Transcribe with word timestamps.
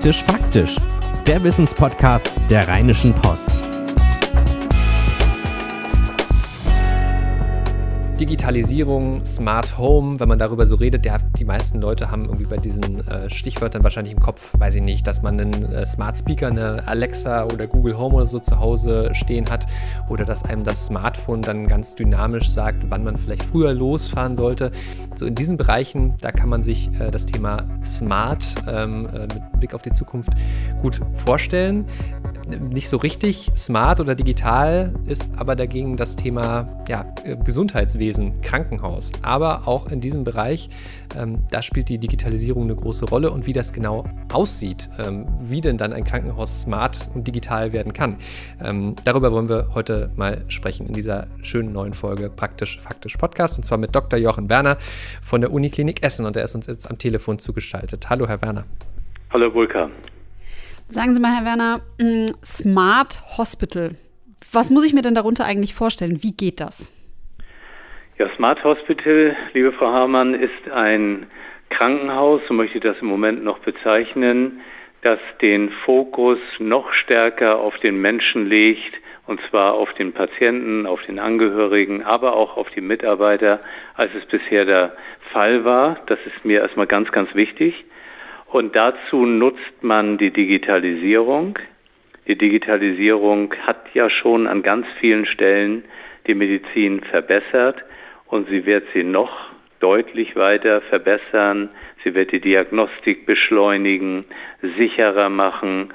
Praktisch 0.00 0.24
Faktisch, 0.24 0.76
der 1.26 1.44
Wissenspodcast 1.44 2.32
der 2.48 2.66
Rheinischen 2.66 3.12
Post. 3.12 3.69
Digitalisierung, 8.20 9.24
Smart 9.24 9.78
Home, 9.78 10.20
wenn 10.20 10.28
man 10.28 10.38
darüber 10.38 10.66
so 10.66 10.74
redet, 10.74 11.06
der, 11.06 11.16
die 11.38 11.46
meisten 11.46 11.80
Leute 11.80 12.10
haben 12.10 12.26
irgendwie 12.26 12.44
bei 12.44 12.58
diesen 12.58 13.08
äh, 13.08 13.30
Stichwörtern 13.30 13.82
wahrscheinlich 13.82 14.12
im 14.12 14.20
Kopf, 14.20 14.52
weiß 14.58 14.74
ich 14.76 14.82
nicht, 14.82 15.06
dass 15.06 15.22
man 15.22 15.40
einen 15.40 15.72
äh, 15.72 15.86
Smart 15.86 16.18
Speaker, 16.18 16.48
eine 16.48 16.86
Alexa 16.86 17.44
oder 17.44 17.66
Google 17.66 17.96
Home 17.96 18.16
oder 18.16 18.26
so 18.26 18.38
zu 18.38 18.60
Hause 18.60 19.14
stehen 19.14 19.48
hat 19.48 19.64
oder 20.10 20.26
dass 20.26 20.44
einem 20.44 20.64
das 20.64 20.84
Smartphone 20.84 21.40
dann 21.40 21.66
ganz 21.66 21.94
dynamisch 21.94 22.50
sagt, 22.50 22.84
wann 22.90 23.04
man 23.04 23.16
vielleicht 23.16 23.42
früher 23.42 23.72
losfahren 23.72 24.36
sollte. 24.36 24.70
So 25.14 25.24
in 25.24 25.34
diesen 25.34 25.56
Bereichen, 25.56 26.14
da 26.20 26.30
kann 26.30 26.50
man 26.50 26.62
sich 26.62 26.90
äh, 27.00 27.10
das 27.10 27.24
Thema 27.24 27.64
Smart 27.82 28.44
ähm, 28.68 29.08
äh, 29.14 29.20
mit 29.20 29.52
Blick 29.60 29.74
auf 29.74 29.80
die 29.80 29.92
Zukunft 29.92 30.32
gut 30.82 31.00
vorstellen 31.12 31.86
nicht 32.50 32.88
so 32.88 32.96
richtig 32.96 33.50
smart 33.56 34.00
oder 34.00 34.14
digital 34.14 34.92
ist 35.06 35.30
aber 35.36 35.56
dagegen 35.56 35.96
das 35.96 36.16
Thema 36.16 36.66
ja, 36.88 37.04
Gesundheitswesen, 37.44 38.40
Krankenhaus. 38.42 39.12
Aber 39.22 39.66
auch 39.66 39.90
in 39.90 40.00
diesem 40.00 40.24
Bereich, 40.24 40.68
ähm, 41.16 41.40
da 41.50 41.62
spielt 41.62 41.88
die 41.88 41.98
Digitalisierung 41.98 42.64
eine 42.64 42.74
große 42.74 43.06
Rolle 43.06 43.30
und 43.30 43.46
wie 43.46 43.52
das 43.52 43.72
genau 43.72 44.04
aussieht, 44.32 44.90
ähm, 44.98 45.26
wie 45.40 45.60
denn 45.60 45.78
dann 45.78 45.92
ein 45.92 46.04
Krankenhaus 46.04 46.62
smart 46.62 47.08
und 47.14 47.26
digital 47.26 47.72
werden 47.72 47.92
kann. 47.92 48.16
Ähm, 48.62 48.96
darüber 49.04 49.32
wollen 49.32 49.48
wir 49.48 49.70
heute 49.74 50.10
mal 50.16 50.44
sprechen 50.48 50.86
in 50.86 50.92
dieser 50.92 51.26
schönen 51.42 51.72
neuen 51.72 51.94
Folge 51.94 52.30
Praktisch 52.30 52.80
Faktisch 52.80 53.16
Podcast 53.16 53.58
und 53.58 53.64
zwar 53.64 53.78
mit 53.78 53.94
Dr. 53.94 54.18
Jochen 54.18 54.50
Werner 54.50 54.76
von 55.22 55.40
der 55.40 55.52
Uniklinik 55.52 56.02
Essen 56.02 56.26
und 56.26 56.36
er 56.36 56.44
ist 56.44 56.54
uns 56.54 56.66
jetzt 56.66 56.90
am 56.90 56.98
Telefon 56.98 57.38
zugeschaltet. 57.38 58.10
Hallo, 58.10 58.26
Herr 58.26 58.42
Werner. 58.42 58.64
Hallo, 59.32 59.52
Vulkan. 59.54 59.90
Sagen 60.92 61.14
Sie 61.14 61.20
mal, 61.20 61.30
Herr 61.30 61.44
Werner, 61.44 61.82
mm, 62.00 62.34
Smart 62.44 63.20
Hospital. 63.38 63.92
Was 64.52 64.70
muss 64.70 64.84
ich 64.84 64.92
mir 64.92 65.02
denn 65.02 65.14
darunter 65.14 65.44
eigentlich 65.44 65.72
vorstellen? 65.72 66.24
Wie 66.24 66.32
geht 66.32 66.58
das? 66.58 66.90
Ja, 68.18 68.28
Smart 68.34 68.64
Hospital, 68.64 69.36
liebe 69.54 69.70
Frau 69.70 69.86
Hamann, 69.86 70.34
ist 70.34 70.68
ein 70.74 71.28
Krankenhaus, 71.68 72.40
so 72.48 72.54
möchte 72.54 72.78
ich 72.78 72.82
das 72.82 72.96
im 73.00 73.06
Moment 73.06 73.44
noch 73.44 73.60
bezeichnen, 73.60 74.62
das 75.02 75.20
den 75.40 75.70
Fokus 75.84 76.40
noch 76.58 76.92
stärker 76.92 77.60
auf 77.60 77.78
den 77.78 78.00
Menschen 78.00 78.46
legt, 78.46 78.92
und 79.28 79.40
zwar 79.48 79.74
auf 79.74 79.92
den 79.94 80.12
Patienten, 80.12 80.86
auf 80.86 81.00
den 81.02 81.20
Angehörigen, 81.20 82.02
aber 82.02 82.34
auch 82.34 82.56
auf 82.56 82.68
die 82.70 82.80
Mitarbeiter, 82.80 83.60
als 83.94 84.10
es 84.18 84.26
bisher 84.26 84.64
der 84.64 84.92
Fall 85.32 85.64
war. 85.64 86.00
Das 86.06 86.18
ist 86.26 86.44
mir 86.44 86.62
erstmal 86.62 86.88
ganz, 86.88 87.12
ganz 87.12 87.32
wichtig. 87.36 87.84
Und 88.50 88.74
dazu 88.74 89.26
nutzt 89.26 89.82
man 89.82 90.18
die 90.18 90.32
Digitalisierung. 90.32 91.58
Die 92.26 92.36
Digitalisierung 92.36 93.54
hat 93.64 93.94
ja 93.94 94.10
schon 94.10 94.46
an 94.46 94.62
ganz 94.62 94.86
vielen 94.98 95.24
Stellen 95.26 95.84
die 96.26 96.34
Medizin 96.34 97.00
verbessert 97.00 97.76
und 98.26 98.48
sie 98.48 98.66
wird 98.66 98.84
sie 98.92 99.04
noch 99.04 99.30
deutlich 99.78 100.36
weiter 100.36 100.80
verbessern. 100.82 101.70
Sie 102.02 102.14
wird 102.14 102.32
die 102.32 102.40
Diagnostik 102.40 103.24
beschleunigen, 103.24 104.24
sicherer 104.76 105.28
machen 105.28 105.92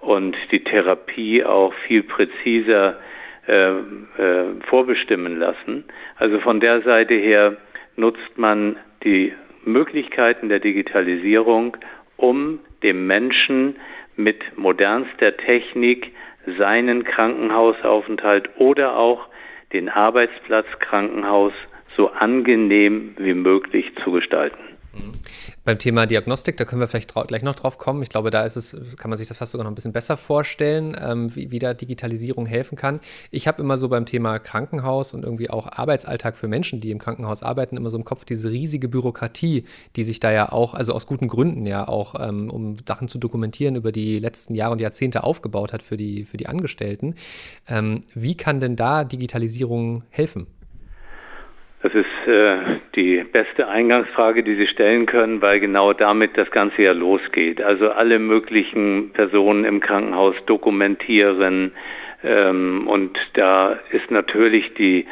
und 0.00 0.36
die 0.50 0.64
Therapie 0.64 1.44
auch 1.44 1.74
viel 1.86 2.02
präziser 2.02 2.98
äh, 3.46 3.70
äh, 3.70 4.44
vorbestimmen 4.66 5.38
lassen. 5.38 5.84
Also 6.16 6.40
von 6.40 6.60
der 6.60 6.82
Seite 6.82 7.14
her 7.14 7.56
nutzt 7.96 8.36
man 8.36 8.76
die 9.04 9.32
Möglichkeiten 9.64 10.48
der 10.48 10.60
Digitalisierung 10.60 11.76
um 12.18 12.58
dem 12.82 13.06
Menschen 13.06 13.76
mit 14.16 14.58
modernster 14.58 15.36
Technik 15.36 16.12
seinen 16.58 17.04
Krankenhausaufenthalt 17.04 18.50
oder 18.58 18.96
auch 18.96 19.26
den 19.72 19.88
Arbeitsplatz 19.88 20.66
Krankenhaus 20.80 21.52
so 21.96 22.10
angenehm 22.10 23.14
wie 23.18 23.34
möglich 23.34 23.90
zu 24.04 24.12
gestalten. 24.12 24.77
Mhm. 24.98 25.12
Beim 25.64 25.78
Thema 25.78 26.06
Diagnostik, 26.06 26.56
da 26.56 26.64
können 26.64 26.80
wir 26.80 26.88
vielleicht 26.88 27.12
gleich 27.14 27.42
noch 27.42 27.54
drauf 27.54 27.78
kommen. 27.78 28.02
Ich 28.02 28.08
glaube, 28.08 28.30
da 28.30 28.44
ist 28.44 28.56
es, 28.56 28.76
kann 28.96 29.10
man 29.10 29.18
sich 29.18 29.28
das 29.28 29.36
fast 29.36 29.52
sogar 29.52 29.64
noch 29.64 29.70
ein 29.70 29.74
bisschen 29.74 29.92
besser 29.92 30.16
vorstellen, 30.16 30.96
ähm, 31.00 31.34
wie, 31.34 31.50
wie 31.50 31.58
da 31.58 31.74
Digitalisierung 31.74 32.46
helfen 32.46 32.76
kann. 32.76 33.00
Ich 33.30 33.46
habe 33.46 33.62
immer 33.62 33.76
so 33.76 33.88
beim 33.88 34.06
Thema 34.06 34.38
Krankenhaus 34.38 35.14
und 35.14 35.24
irgendwie 35.24 35.50
auch 35.50 35.66
Arbeitsalltag 35.66 36.36
für 36.36 36.48
Menschen, 36.48 36.80
die 36.80 36.90
im 36.90 36.98
Krankenhaus 36.98 37.42
arbeiten, 37.42 37.76
immer 37.76 37.90
so 37.90 37.98
im 37.98 38.04
Kopf 38.04 38.24
diese 38.24 38.50
riesige 38.50 38.88
Bürokratie, 38.88 39.64
die 39.96 40.04
sich 40.04 40.20
da 40.20 40.32
ja 40.32 40.50
auch, 40.50 40.74
also 40.74 40.92
aus 40.92 41.06
guten 41.06 41.28
Gründen 41.28 41.66
ja 41.66 41.86
auch, 41.86 42.14
ähm, 42.18 42.50
um 42.50 42.76
Sachen 42.86 43.08
zu 43.08 43.18
dokumentieren, 43.18 43.76
über 43.76 43.92
die 43.92 44.18
letzten 44.18 44.54
Jahre 44.54 44.72
und 44.72 44.80
Jahrzehnte 44.80 45.24
aufgebaut 45.24 45.72
hat 45.72 45.82
für 45.82 45.96
die, 45.96 46.24
für 46.24 46.36
die 46.36 46.46
Angestellten. 46.46 47.14
Ähm, 47.68 48.02
wie 48.14 48.36
kann 48.36 48.60
denn 48.60 48.76
da 48.76 49.04
Digitalisierung 49.04 50.04
helfen? 50.10 50.46
Das 51.80 51.94
ist 51.94 52.26
äh, 52.26 52.56
die 52.96 53.22
beste 53.22 53.68
Eingangsfrage, 53.68 54.42
die 54.42 54.56
Sie 54.56 54.66
stellen 54.66 55.06
können, 55.06 55.40
weil 55.40 55.60
genau 55.60 55.92
damit 55.92 56.36
das 56.36 56.50
Ganze 56.50 56.82
ja 56.82 56.92
losgeht. 56.92 57.62
Also 57.62 57.90
alle 57.90 58.18
möglichen 58.18 59.10
Personen 59.12 59.64
im 59.64 59.80
Krankenhaus 59.80 60.34
dokumentieren. 60.46 61.72
Ähm, 62.24 62.88
und 62.88 63.16
da 63.34 63.78
ist 63.92 64.10
natürlich 64.10 64.74
die 64.74 65.06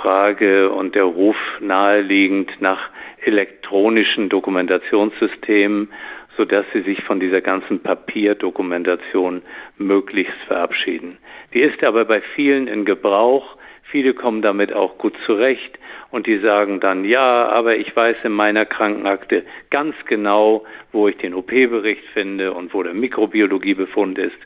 Frage 0.00 0.70
und 0.70 0.94
der 0.94 1.04
Ruf 1.04 1.36
naheliegend 1.60 2.52
nach 2.60 2.90
elektronischen 3.24 4.28
Dokumentationssystemen, 4.28 5.88
sodass 6.36 6.64
sie 6.72 6.82
sich 6.82 7.02
von 7.02 7.18
dieser 7.18 7.40
ganzen 7.40 7.80
Papierdokumentation 7.80 9.42
möglichst 9.76 10.38
verabschieden. 10.46 11.18
Die 11.52 11.60
ist 11.60 11.82
aber 11.82 12.04
bei 12.04 12.20
vielen 12.34 12.68
in 12.68 12.84
Gebrauch. 12.84 13.56
Viele 13.92 14.14
kommen 14.14 14.40
damit 14.40 14.72
auch 14.72 14.96
gut 14.96 15.14
zurecht 15.26 15.78
und 16.10 16.26
die 16.26 16.38
sagen 16.38 16.80
dann, 16.80 17.04
ja, 17.04 17.46
aber 17.50 17.76
ich 17.76 17.94
weiß 17.94 18.16
in 18.24 18.32
meiner 18.32 18.64
Krankenakte 18.64 19.44
ganz 19.68 19.94
genau, 20.06 20.64
wo 20.92 21.08
ich 21.08 21.18
den 21.18 21.34
OP-Bericht 21.34 22.04
finde 22.14 22.54
und 22.54 22.72
wo 22.72 22.82
der 22.82 22.94
Mikrobiologiebefund 22.94 24.18
ist. 24.18 24.38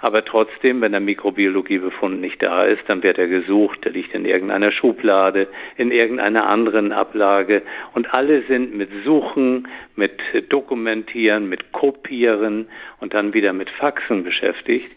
Aber 0.00 0.26
trotzdem, 0.26 0.82
wenn 0.82 0.92
der 0.92 1.00
Mikrobiologiebefund 1.00 2.20
nicht 2.20 2.42
da 2.42 2.64
ist, 2.64 2.82
dann 2.86 3.02
wird 3.02 3.16
er 3.16 3.28
gesucht, 3.28 3.82
der 3.84 3.92
liegt 3.92 4.12
in 4.14 4.26
irgendeiner 4.26 4.72
Schublade, 4.72 5.48
in 5.78 5.90
irgendeiner 5.90 6.46
anderen 6.46 6.92
Ablage. 6.92 7.62
Und 7.94 8.12
alle 8.12 8.42
sind 8.42 8.74
mit 8.74 8.90
Suchen, 9.06 9.68
mit 9.96 10.20
Dokumentieren, 10.50 11.48
mit 11.48 11.72
Kopieren 11.72 12.66
und 13.00 13.14
dann 13.14 13.32
wieder 13.32 13.54
mit 13.54 13.70
Faxen 13.70 14.22
beschäftigt. 14.22 14.94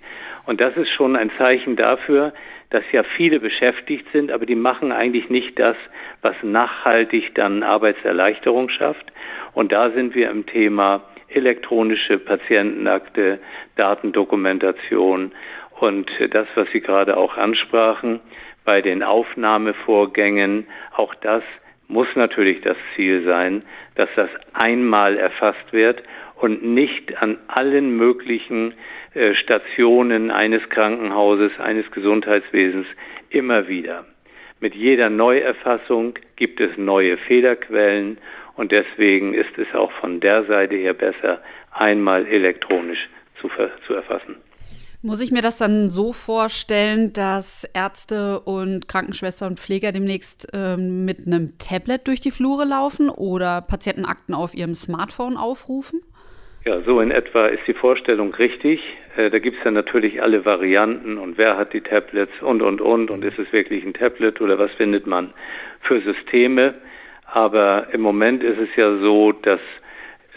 Und 0.48 0.60
das 0.60 0.76
ist 0.76 0.90
schon 0.90 1.16
ein 1.16 1.32
Zeichen 1.38 1.76
dafür, 1.76 2.34
dass 2.76 2.84
ja 2.92 3.04
viele 3.04 3.40
beschäftigt 3.40 4.06
sind, 4.12 4.34
aber 4.34 4.46
die 4.46 4.56
machen 4.56 4.92
eigentlich 4.92 5.30
nicht 5.30 5.58
das, 5.58 5.78
was 6.22 6.36
nachhaltig 6.42 7.34
dann 7.34 7.64
Arbeitserleichterung 7.64 8.68
schafft. 8.68 9.06
Und 9.54 9.72
da 9.72 9.92
sind 9.92 10.14
wir 10.14 10.30
im 10.30 10.46
Thema 10.46 11.02
elektronische 11.30 12.18
Patientenakte, 12.18 13.40
Datendokumentation 13.78 15.32
und 15.80 16.12
das, 16.32 16.48
was 16.56 16.68
Sie 16.74 16.82
gerade 16.82 17.16
auch 17.16 17.38
ansprachen, 17.38 18.20
bei 18.66 18.82
den 18.82 19.04
Aufnahmevorgängen, 19.04 20.68
auch 20.98 21.16
das 21.16 21.44
muss 21.88 22.08
natürlich 22.16 22.60
das 22.60 22.78
Ziel 22.96 23.24
sein, 23.24 23.64
dass 23.96 24.10
das 24.18 24.30
einmal 24.54 25.16
erfasst 25.16 25.72
wird 25.72 26.04
und 26.36 26.64
nicht 26.64 27.22
an 27.22 27.38
allen 27.48 27.96
möglichen 27.98 28.74
äh, 29.14 29.34
Stationen 29.36 30.32
eines 30.32 30.68
Krankenhauses, 30.70 31.52
eines 31.60 31.90
Gesundheitswesens 31.92 32.88
immer 33.30 33.68
wieder. 33.68 34.06
Mit 34.60 34.76
jeder 34.76 35.10
Neuerfassung 35.10 36.18
gibt 36.36 36.60
es 36.60 36.78
neue 36.78 37.18
Fehlerquellen 37.18 38.18
und 38.56 38.72
deswegen 38.72 39.34
ist 39.34 39.58
es 39.58 39.74
auch 39.74 39.92
von 39.94 40.20
der 40.20 40.46
Seite 40.46 40.76
her 40.76 40.94
besser, 40.94 41.42
einmal 41.72 42.26
elektronisch 42.26 43.10
zu, 43.40 43.50
zu 43.86 43.94
erfassen. 43.94 44.38
Muss 45.02 45.22
ich 45.22 45.32
mir 45.32 45.44
das 45.44 45.60
dann 45.60 45.92
so 45.92 46.14
vorstellen, 46.14 47.14
dass 47.14 47.64
Ärzte 47.76 48.40
und 48.40 48.88
Krankenschwestern 48.88 49.50
und 49.50 49.60
Pfleger 49.60 49.92
demnächst 49.92 50.48
ähm, 50.54 51.06
mit 51.06 51.28
einem 51.28 51.60
Tablet 51.60 52.08
durch 52.08 52.22
die 52.22 52.32
Flure 52.32 52.66
laufen 52.66 53.10
oder 53.10 53.62
Patientenakten 53.62 54.34
auf 54.34 54.56
ihrem 54.56 54.74
Smartphone 54.74 55.38
aufrufen? 55.38 56.02
Ja, 56.68 56.82
so 56.82 57.00
in 57.00 57.12
etwa 57.12 57.46
ist 57.46 57.62
die 57.68 57.76
Vorstellung 57.76 58.34
richtig. 58.34 58.82
Äh, 59.16 59.30
da 59.30 59.38
gibt 59.38 59.58
es 59.58 59.64
dann 59.64 59.76
natürlich 59.76 60.24
alle 60.24 60.46
Varianten 60.46 61.20
und 61.20 61.38
wer 61.38 61.58
hat 61.58 61.74
die 61.74 61.82
Tablets 61.82 62.32
und, 62.42 62.64
und, 62.64 62.82
und 62.82 63.12
und 63.12 63.24
ist 63.24 63.38
es 63.38 63.54
wirklich 63.54 63.86
ein 63.86 63.94
Tablet 63.94 64.42
oder 64.42 64.58
was 64.58 64.72
findet 64.72 65.06
man 65.06 65.32
für 65.82 66.02
Systeme. 66.02 66.74
Aber 67.28 67.90
im 67.92 68.02
Moment 68.02 68.42
ist 68.42 68.58
es 68.58 68.76
ja 68.76 68.98
so, 68.98 69.32
dass 69.32 69.60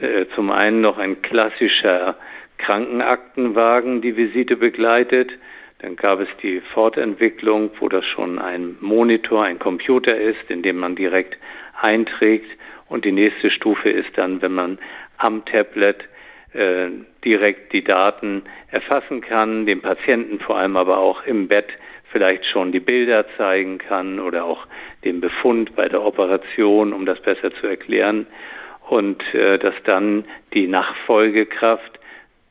äh, 0.02 0.26
zum 0.34 0.50
einen 0.50 0.82
noch 0.82 0.98
ein 0.98 1.22
klassischer 1.22 2.14
Krankenaktenwagen 2.58 4.02
die 4.02 4.14
Visite 4.14 4.56
begleitet. 4.56 5.30
Dann 5.78 5.96
gab 5.96 6.20
es 6.20 6.28
die 6.42 6.60
Fortentwicklung, 6.74 7.70
wo 7.80 7.88
das 7.88 8.04
schon 8.04 8.38
ein 8.38 8.76
Monitor, 8.80 9.44
ein 9.44 9.58
Computer 9.58 10.14
ist, 10.14 10.50
in 10.50 10.62
dem 10.62 10.76
man 10.76 10.94
direkt 10.94 11.38
einträgt. 11.80 12.50
Und 12.90 13.06
die 13.06 13.12
nächste 13.12 13.50
Stufe 13.50 13.88
ist 13.88 14.10
dann, 14.18 14.42
wenn 14.42 14.52
man 14.52 14.78
am 15.16 15.46
Tablet 15.46 16.04
äh, 16.52 16.88
direkt 17.24 17.72
die 17.72 17.84
Daten 17.84 18.42
erfassen 18.70 19.20
kann, 19.20 19.66
dem 19.66 19.80
Patienten 19.80 20.40
vor 20.40 20.58
allem 20.58 20.76
aber 20.76 20.98
auch 20.98 21.24
im 21.24 21.48
Bett 21.48 21.68
vielleicht 22.10 22.46
schon 22.46 22.72
die 22.72 22.80
Bilder 22.80 23.26
zeigen 23.36 23.78
kann 23.78 24.18
oder 24.18 24.44
auch 24.44 24.66
den 25.04 25.20
Befund 25.20 25.76
bei 25.76 25.88
der 25.88 26.02
Operation, 26.02 26.92
um 26.92 27.06
das 27.06 27.20
besser 27.20 27.52
zu 27.54 27.66
erklären. 27.66 28.26
Und 28.88 29.22
äh, 29.34 29.58
dass 29.58 29.74
dann 29.84 30.24
die 30.54 30.66
Nachfolgekraft 30.66 31.98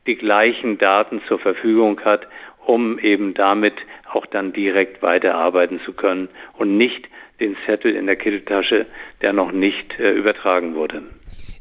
die 0.06 0.16
gleichen 0.16 0.78
Daten 0.78 1.20
zur 1.26 1.38
Verfügung 1.38 2.00
hat, 2.04 2.26
um 2.64 2.98
eben 2.98 3.34
damit 3.34 3.74
auch 4.12 4.26
dann 4.26 4.52
direkt 4.52 5.02
weiterarbeiten 5.02 5.80
zu 5.80 5.92
können 5.92 6.28
und 6.56 6.76
nicht 6.76 7.08
den 7.40 7.56
Zettel 7.66 7.94
in 7.94 8.06
der 8.06 8.16
Kitteltasche, 8.16 8.86
der 9.22 9.32
noch 9.32 9.52
nicht 9.52 9.98
äh, 9.98 10.12
übertragen 10.12 10.74
wurde. 10.74 11.02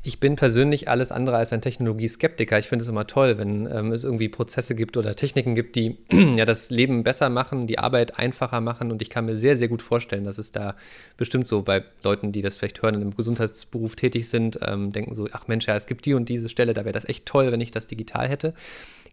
Ich 0.07 0.21
bin 0.21 0.37
persönlich 0.37 0.87
alles 0.87 1.11
andere 1.11 1.35
als 1.35 1.51
ein 1.51 1.59
Technologieskeptiker. 1.59 2.57
Ich 2.57 2.69
finde 2.69 2.81
es 2.81 2.87
immer 2.87 3.07
toll, 3.07 3.37
wenn 3.37 3.69
ähm, 3.69 3.91
es 3.91 4.05
irgendwie 4.05 4.29
Prozesse 4.29 4.73
gibt 4.73 4.95
oder 4.95 5.15
Techniken 5.15 5.53
gibt, 5.53 5.75
die 5.75 5.97
ja 6.37 6.45
das 6.45 6.69
Leben 6.69 7.03
besser 7.03 7.29
machen, 7.29 7.67
die 7.67 7.77
Arbeit 7.77 8.17
einfacher 8.17 8.61
machen. 8.61 8.89
Und 8.89 9.01
ich 9.01 9.09
kann 9.09 9.25
mir 9.25 9.35
sehr, 9.35 9.57
sehr 9.57 9.67
gut 9.67 9.81
vorstellen, 9.81 10.23
dass 10.23 10.37
es 10.37 10.53
da 10.53 10.77
bestimmt 11.17 11.45
so 11.45 11.61
bei 11.61 11.83
Leuten, 12.03 12.31
die 12.31 12.41
das 12.41 12.57
vielleicht 12.57 12.81
hören, 12.81 12.95
in 12.95 13.01
einem 13.01 13.17
Gesundheitsberuf 13.17 13.97
tätig 13.97 14.29
sind, 14.29 14.57
ähm, 14.65 14.93
denken 14.93 15.13
so, 15.13 15.27
ach 15.33 15.49
Mensch, 15.49 15.67
ja, 15.67 15.75
es 15.75 15.87
gibt 15.87 16.05
die 16.05 16.13
und 16.13 16.29
diese 16.29 16.47
Stelle, 16.47 16.73
da 16.73 16.85
wäre 16.85 16.93
das 16.93 17.09
echt 17.09 17.25
toll, 17.25 17.51
wenn 17.51 17.59
ich 17.59 17.71
das 17.71 17.87
digital 17.87 18.29
hätte. 18.29 18.53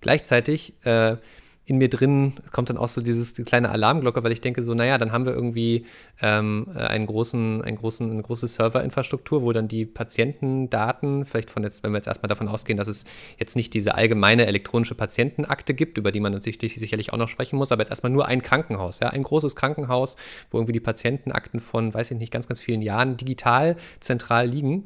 Gleichzeitig 0.00 0.74
äh, 0.84 1.16
in 1.66 1.78
mir 1.78 1.88
drin 1.88 2.34
kommt 2.52 2.68
dann 2.68 2.76
auch 2.76 2.88
so 2.88 3.00
dieses 3.00 3.32
die 3.32 3.42
kleine 3.42 3.70
Alarmglocke, 3.70 4.22
weil 4.22 4.32
ich 4.32 4.42
denke 4.42 4.62
so, 4.62 4.74
naja, 4.74 4.98
dann 4.98 5.12
haben 5.12 5.24
wir 5.24 5.32
irgendwie 5.32 5.86
ähm, 6.20 6.66
einen 6.74 7.06
großen, 7.06 7.62
einen 7.62 7.76
großen, 7.78 8.10
eine 8.10 8.22
große 8.22 8.46
Serverinfrastruktur, 8.46 9.42
wo 9.42 9.52
dann 9.52 9.66
die 9.66 9.86
Patientendaten, 9.86 11.24
vielleicht 11.24 11.48
von 11.50 11.62
jetzt, 11.62 11.82
wenn 11.82 11.92
wir 11.92 11.98
jetzt 11.98 12.06
erstmal 12.06 12.28
davon 12.28 12.48
ausgehen, 12.48 12.76
dass 12.76 12.88
es 12.88 13.04
jetzt 13.38 13.56
nicht 13.56 13.72
diese 13.72 13.94
allgemeine 13.94 14.46
elektronische 14.46 14.94
Patientenakte 14.94 15.72
gibt, 15.72 15.96
über 15.96 16.12
die 16.12 16.20
man 16.20 16.32
natürlich 16.32 16.58
sicherlich 16.74 17.12
auch 17.12 17.18
noch 17.18 17.28
sprechen 17.28 17.56
muss, 17.56 17.72
aber 17.72 17.80
jetzt 17.80 17.90
erstmal 17.90 18.12
nur 18.12 18.26
ein 18.26 18.42
Krankenhaus, 18.42 19.00
ja, 19.00 19.08
ein 19.08 19.22
großes 19.22 19.56
Krankenhaus, 19.56 20.16
wo 20.50 20.58
irgendwie 20.58 20.72
die 20.72 20.80
Patientenakten 20.80 21.60
von, 21.60 21.94
weiß 21.94 22.10
ich 22.10 22.18
nicht, 22.18 22.32
ganz, 22.32 22.46
ganz 22.46 22.60
vielen 22.60 22.82
Jahren 22.82 23.16
digital 23.16 23.76
zentral 24.00 24.48
liegen. 24.48 24.84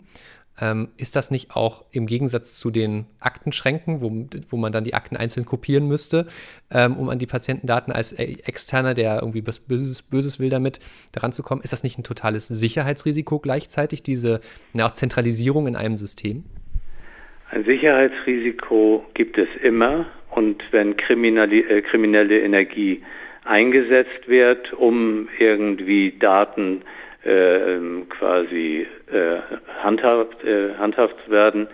Ähm, 0.60 0.88
ist 0.96 1.16
das 1.16 1.31
nicht 1.31 1.55
auch 1.55 1.84
im 1.93 2.06
Gegensatz 2.06 2.58
zu 2.58 2.70
den 2.70 3.06
Aktenschränken, 3.20 4.00
wo, 4.00 4.26
wo 4.50 4.56
man 4.56 4.72
dann 4.72 4.84
die 4.84 4.94
Akten 4.94 5.16
einzeln 5.16 5.46
kopieren 5.46 5.87
müsste, 5.87 6.26
ähm, 6.72 6.96
um 6.96 7.08
an 7.08 7.19
die 7.19 7.26
Patientendaten 7.26 7.93
als 7.93 8.12
äh, 8.12 8.37
Externer, 8.44 8.94
der 8.94 9.20
irgendwie 9.20 9.46
was 9.46 9.60
Böses, 9.60 10.02
Böses 10.02 10.40
will 10.40 10.50
damit 10.50 10.81
daran 11.12 11.32
zu 11.32 11.43
kommen, 11.43 11.60
ist 11.62 11.72
das 11.72 11.84
nicht 11.84 11.99
ein 11.99 12.05
totales 12.05 12.49
Sicherheitsrisiko 12.49 13.38
gleichzeitig, 13.38 14.02
diese 14.02 14.40
na, 14.72 14.93
Zentralisierung 14.93 15.66
in 15.66 15.76
einem 15.76 15.96
System? 15.96 16.44
Ein 17.50 17.64
Sicherheitsrisiko 17.64 19.04
gibt 19.14 19.38
es 19.38 19.49
immer 19.62 20.06
und 20.31 20.62
wenn 20.72 20.96
kriminelle, 20.96 21.61
äh, 21.61 21.82
kriminelle 21.82 22.40
Energie 22.40 23.02
eingesetzt 23.44 24.28
wird, 24.28 24.72
um 24.75 25.28
irgendwie 25.38 26.12
Daten 26.19 26.82
quasi 28.08 28.86
äh, 29.12 29.38
handhabt, 29.82 30.44
äh, 30.44 30.75
handhabt 30.78 31.30
werden, 31.30 31.69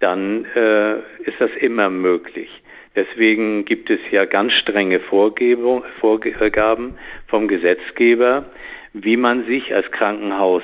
dann 0.00 0.44
äh, 0.54 0.98
ist 1.24 1.40
das 1.40 1.50
immer 1.60 1.90
möglich. 1.90 2.50
Deswegen 2.94 3.64
gibt 3.64 3.90
es 3.90 4.00
ja 4.10 4.24
ganz 4.24 4.52
strenge 4.54 5.00
Vorgaben 5.00 5.84
vom 7.28 7.48
Gesetzgeber, 7.48 8.44
wie 8.92 9.16
man 9.16 9.44
sich 9.46 9.74
als 9.74 9.90
Krankenhaus 9.92 10.62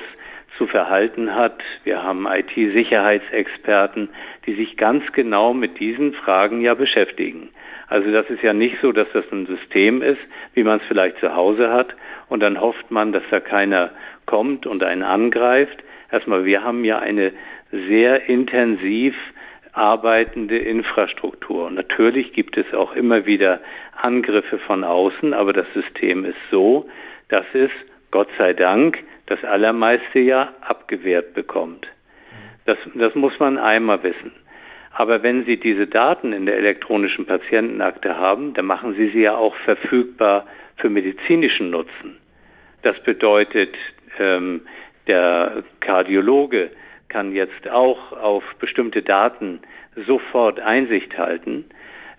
zu 0.57 0.67
verhalten 0.67 1.33
hat. 1.35 1.61
Wir 1.83 2.03
haben 2.03 2.27
IT-Sicherheitsexperten, 2.27 4.09
die 4.45 4.55
sich 4.55 4.77
ganz 4.77 5.03
genau 5.13 5.53
mit 5.53 5.79
diesen 5.79 6.13
Fragen 6.13 6.61
ja 6.61 6.73
beschäftigen. 6.73 7.49
Also 7.87 8.11
das 8.11 8.29
ist 8.29 8.41
ja 8.41 8.53
nicht 8.53 8.77
so, 8.81 8.91
dass 8.91 9.07
das 9.13 9.25
ein 9.31 9.45
System 9.45 10.01
ist, 10.01 10.21
wie 10.53 10.63
man 10.63 10.79
es 10.79 10.85
vielleicht 10.87 11.19
zu 11.19 11.35
Hause 11.35 11.71
hat 11.71 11.95
und 12.29 12.39
dann 12.41 12.59
hofft 12.59 12.89
man, 12.89 13.11
dass 13.11 13.23
da 13.29 13.39
keiner 13.39 13.91
kommt 14.25 14.65
und 14.65 14.83
einen 14.83 15.03
angreift. 15.03 15.83
Erstmal, 16.11 16.45
wir 16.45 16.63
haben 16.63 16.83
ja 16.83 16.99
eine 16.99 17.33
sehr 17.71 18.29
intensiv 18.29 19.15
arbeitende 19.73 20.57
Infrastruktur. 20.57 21.67
Und 21.67 21.75
natürlich 21.75 22.33
gibt 22.33 22.57
es 22.57 22.73
auch 22.73 22.95
immer 22.95 23.25
wieder 23.25 23.59
Angriffe 24.01 24.57
von 24.59 24.83
außen, 24.83 25.33
aber 25.33 25.53
das 25.53 25.67
System 25.73 26.23
ist 26.25 26.37
so, 26.49 26.87
dass 27.29 27.45
es, 27.53 27.71
Gott 28.11 28.29
sei 28.37 28.53
Dank, 28.53 29.03
das 29.25 29.43
allermeiste 29.43 30.19
ja 30.19 30.53
abgewehrt 30.61 31.33
bekommt. 31.33 31.87
Das, 32.65 32.77
das 32.93 33.13
muss 33.15 33.37
man 33.39 33.57
einmal 33.57 34.01
wissen. 34.03 34.31
Aber 34.91 35.23
wenn 35.23 35.45
Sie 35.45 35.57
diese 35.57 35.87
Daten 35.87 36.31
in 36.31 36.45
der 36.45 36.57
elektronischen 36.57 37.25
Patientenakte 37.25 38.17
haben, 38.17 38.53
dann 38.53 38.65
machen 38.65 38.95
Sie 38.95 39.09
sie 39.09 39.23
ja 39.23 39.35
auch 39.35 39.55
verfügbar 39.57 40.45
für 40.77 40.89
medizinischen 40.89 41.69
Nutzen. 41.69 42.17
Das 42.81 42.97
bedeutet, 43.03 43.75
ähm, 44.19 44.61
der 45.07 45.63
Kardiologe 45.81 46.71
kann 47.09 47.33
jetzt 47.33 47.69
auch 47.69 48.11
auf 48.11 48.43
bestimmte 48.59 49.01
Daten 49.01 49.59
sofort 50.07 50.59
Einsicht 50.59 51.17
halten 51.17 51.65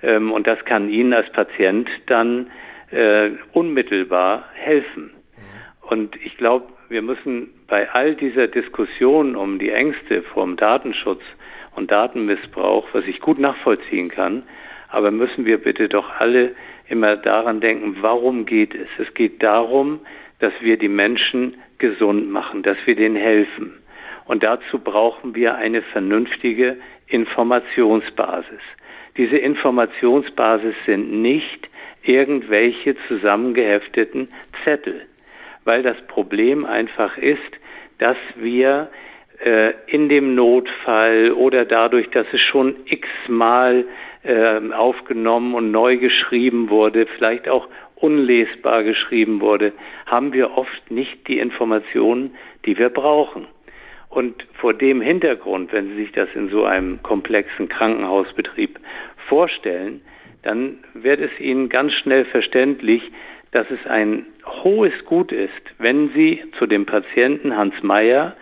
ähm, 0.02 0.32
und 0.32 0.46
das 0.46 0.64
kann 0.64 0.88
Ihnen 0.88 1.12
als 1.12 1.30
Patient 1.32 1.88
dann 2.06 2.50
äh, 2.90 3.30
unmittelbar 3.52 4.44
helfen. 4.54 5.10
Und 5.82 6.16
ich 6.24 6.36
glaube, 6.36 6.66
wir 6.88 7.02
müssen 7.02 7.48
bei 7.68 7.90
all 7.90 8.14
dieser 8.14 8.48
Diskussion 8.48 9.36
um 9.36 9.58
die 9.58 9.70
Ängste 9.70 10.22
vor 10.22 10.44
dem 10.44 10.56
Datenschutz 10.56 11.22
und 11.74 11.90
Datenmissbrauch, 11.90 12.88
was 12.92 13.04
ich 13.06 13.20
gut 13.20 13.38
nachvollziehen 13.38 14.08
kann, 14.08 14.42
aber 14.88 15.10
müssen 15.10 15.44
wir 15.46 15.58
bitte 15.58 15.88
doch 15.88 16.10
alle 16.18 16.54
immer 16.88 17.16
daran 17.16 17.60
denken, 17.60 17.96
warum 18.00 18.46
geht 18.46 18.74
es? 18.74 18.88
Es 18.98 19.12
geht 19.14 19.42
darum, 19.42 20.00
dass 20.38 20.52
wir 20.60 20.76
die 20.76 20.88
Menschen 20.88 21.56
gesund 21.78 22.30
machen, 22.30 22.62
dass 22.62 22.78
wir 22.86 22.96
denen 22.96 23.16
helfen. 23.16 23.74
Und 24.26 24.42
dazu 24.42 24.78
brauchen 24.78 25.34
wir 25.34 25.54
eine 25.54 25.82
vernünftige 25.82 26.76
Informationsbasis. 27.06 28.60
Diese 29.16 29.36
Informationsbasis 29.36 30.74
sind 30.84 31.22
nicht 31.22 31.68
irgendwelche 32.02 32.96
zusammengehefteten 33.08 34.28
Zettel, 34.64 35.02
weil 35.64 35.82
das 35.82 35.96
Problem 36.08 36.64
einfach 36.64 37.16
ist, 37.18 37.40
dass 37.98 38.16
wir 38.36 38.90
äh, 39.44 39.72
in 39.86 40.08
dem 40.08 40.34
Notfall 40.34 41.32
oder 41.32 41.64
dadurch, 41.64 42.08
dass 42.10 42.26
es 42.32 42.40
schon 42.40 42.76
x-mal 42.86 43.84
aufgenommen 44.72 45.54
und 45.54 45.70
neu 45.70 45.98
geschrieben 45.98 46.68
wurde, 46.68 47.06
vielleicht 47.16 47.48
auch 47.48 47.68
unlesbar 47.94 48.82
geschrieben 48.82 49.40
wurde, 49.40 49.72
haben 50.06 50.32
wir 50.32 50.56
oft 50.56 50.90
nicht 50.90 51.28
die 51.28 51.38
Informationen, 51.38 52.34
die 52.64 52.76
wir 52.76 52.90
brauchen. 52.90 53.46
Und 54.08 54.46
vor 54.54 54.74
dem 54.74 55.00
Hintergrund, 55.00 55.72
wenn 55.72 55.90
Sie 55.90 55.96
sich 55.96 56.12
das 56.12 56.28
in 56.34 56.48
so 56.48 56.64
einem 56.64 57.02
komplexen 57.02 57.68
Krankenhausbetrieb 57.68 58.78
vorstellen, 59.28 60.00
dann 60.42 60.78
wird 60.94 61.20
es 61.20 61.30
Ihnen 61.40 61.68
ganz 61.68 61.92
schnell 61.92 62.24
verständlich, 62.24 63.02
dass 63.52 63.70
es 63.70 63.84
ein 63.86 64.26
hohes 64.44 64.92
Gut 65.04 65.32
ist, 65.32 65.52
wenn 65.78 66.10
Sie 66.10 66.42
zu 66.58 66.66
dem 66.66 66.84
Patienten 66.84 67.56
Hans 67.56 67.74
Meyer 67.82 68.36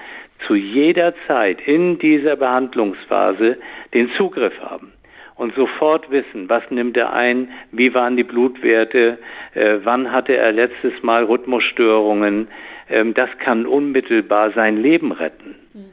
zu 0.47 0.55
jeder 0.55 1.15
Zeit 1.27 1.61
in 1.67 1.99
dieser 1.99 2.37
Behandlungsphase 2.37 3.59
den 3.93 4.11
Zugriff 4.13 4.59
haben 4.61 4.94
und 5.37 5.55
sofort 5.55 6.11
wissen, 6.11 6.49
was 6.49 6.63
nimmt 6.71 6.97
er 6.97 7.13
ein, 7.13 7.51
wie 7.73 7.93
waren 7.95 8.17
die 8.17 8.25
Blutwerte, 8.25 9.19
äh, 9.55 9.79
wann 9.83 10.13
hatte 10.13 10.37
er 10.37 10.53
letztes 10.53 11.03
Mal 11.03 11.25
Rhythmusstörungen. 11.25 12.49
Ähm, 12.89 13.15
das 13.15 13.31
kann 13.39 13.67
unmittelbar 13.67 14.53
sein 14.53 14.77
Leben 14.77 15.13
retten. 15.13 15.57
Hm. 15.73 15.85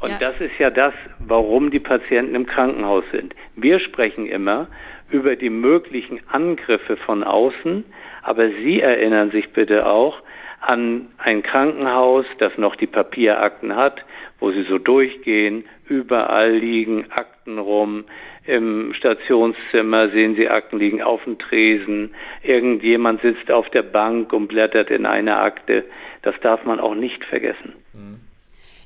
Und 0.00 0.10
ja. 0.10 0.18
das 0.18 0.40
ist 0.40 0.58
ja 0.58 0.70
das, 0.70 0.94
warum 1.18 1.70
die 1.70 1.80
Patienten 1.80 2.34
im 2.34 2.46
Krankenhaus 2.46 3.04
sind. 3.10 3.34
Wir 3.56 3.80
sprechen 3.80 4.26
immer 4.26 4.68
über 5.10 5.36
die 5.36 5.50
möglichen 5.50 6.20
Angriffe 6.28 6.96
von 6.96 7.24
außen, 7.24 7.84
aber 8.22 8.48
Sie 8.48 8.80
erinnern 8.80 9.30
sich 9.30 9.52
bitte 9.52 9.86
auch 9.86 10.20
an 10.60 11.08
ein 11.18 11.42
Krankenhaus, 11.42 12.24
das 12.38 12.56
noch 12.56 12.76
die 12.76 12.86
Papierakten 12.86 13.76
hat, 13.76 14.04
wo 14.40 14.50
Sie 14.50 14.62
so 14.64 14.78
durchgehen, 14.78 15.64
überall 15.88 16.52
liegen 16.52 17.10
Akten 17.10 17.58
rum, 17.58 18.04
im 18.46 18.92
Stationszimmer 18.94 20.10
sehen 20.10 20.36
Sie 20.36 20.48
Akten 20.48 20.78
liegen 20.78 21.02
auf 21.02 21.24
dem 21.24 21.38
Tresen. 21.38 22.14
Irgendjemand 22.42 23.22
sitzt 23.22 23.50
auf 23.50 23.70
der 23.70 23.82
Bank 23.82 24.32
und 24.32 24.48
blättert 24.48 24.90
in 24.90 25.06
einer 25.06 25.40
Akte. 25.40 25.84
Das 26.22 26.34
darf 26.40 26.64
man 26.64 26.78
auch 26.78 26.94
nicht 26.94 27.24
vergessen. 27.24 27.74
Mhm. 27.92 28.20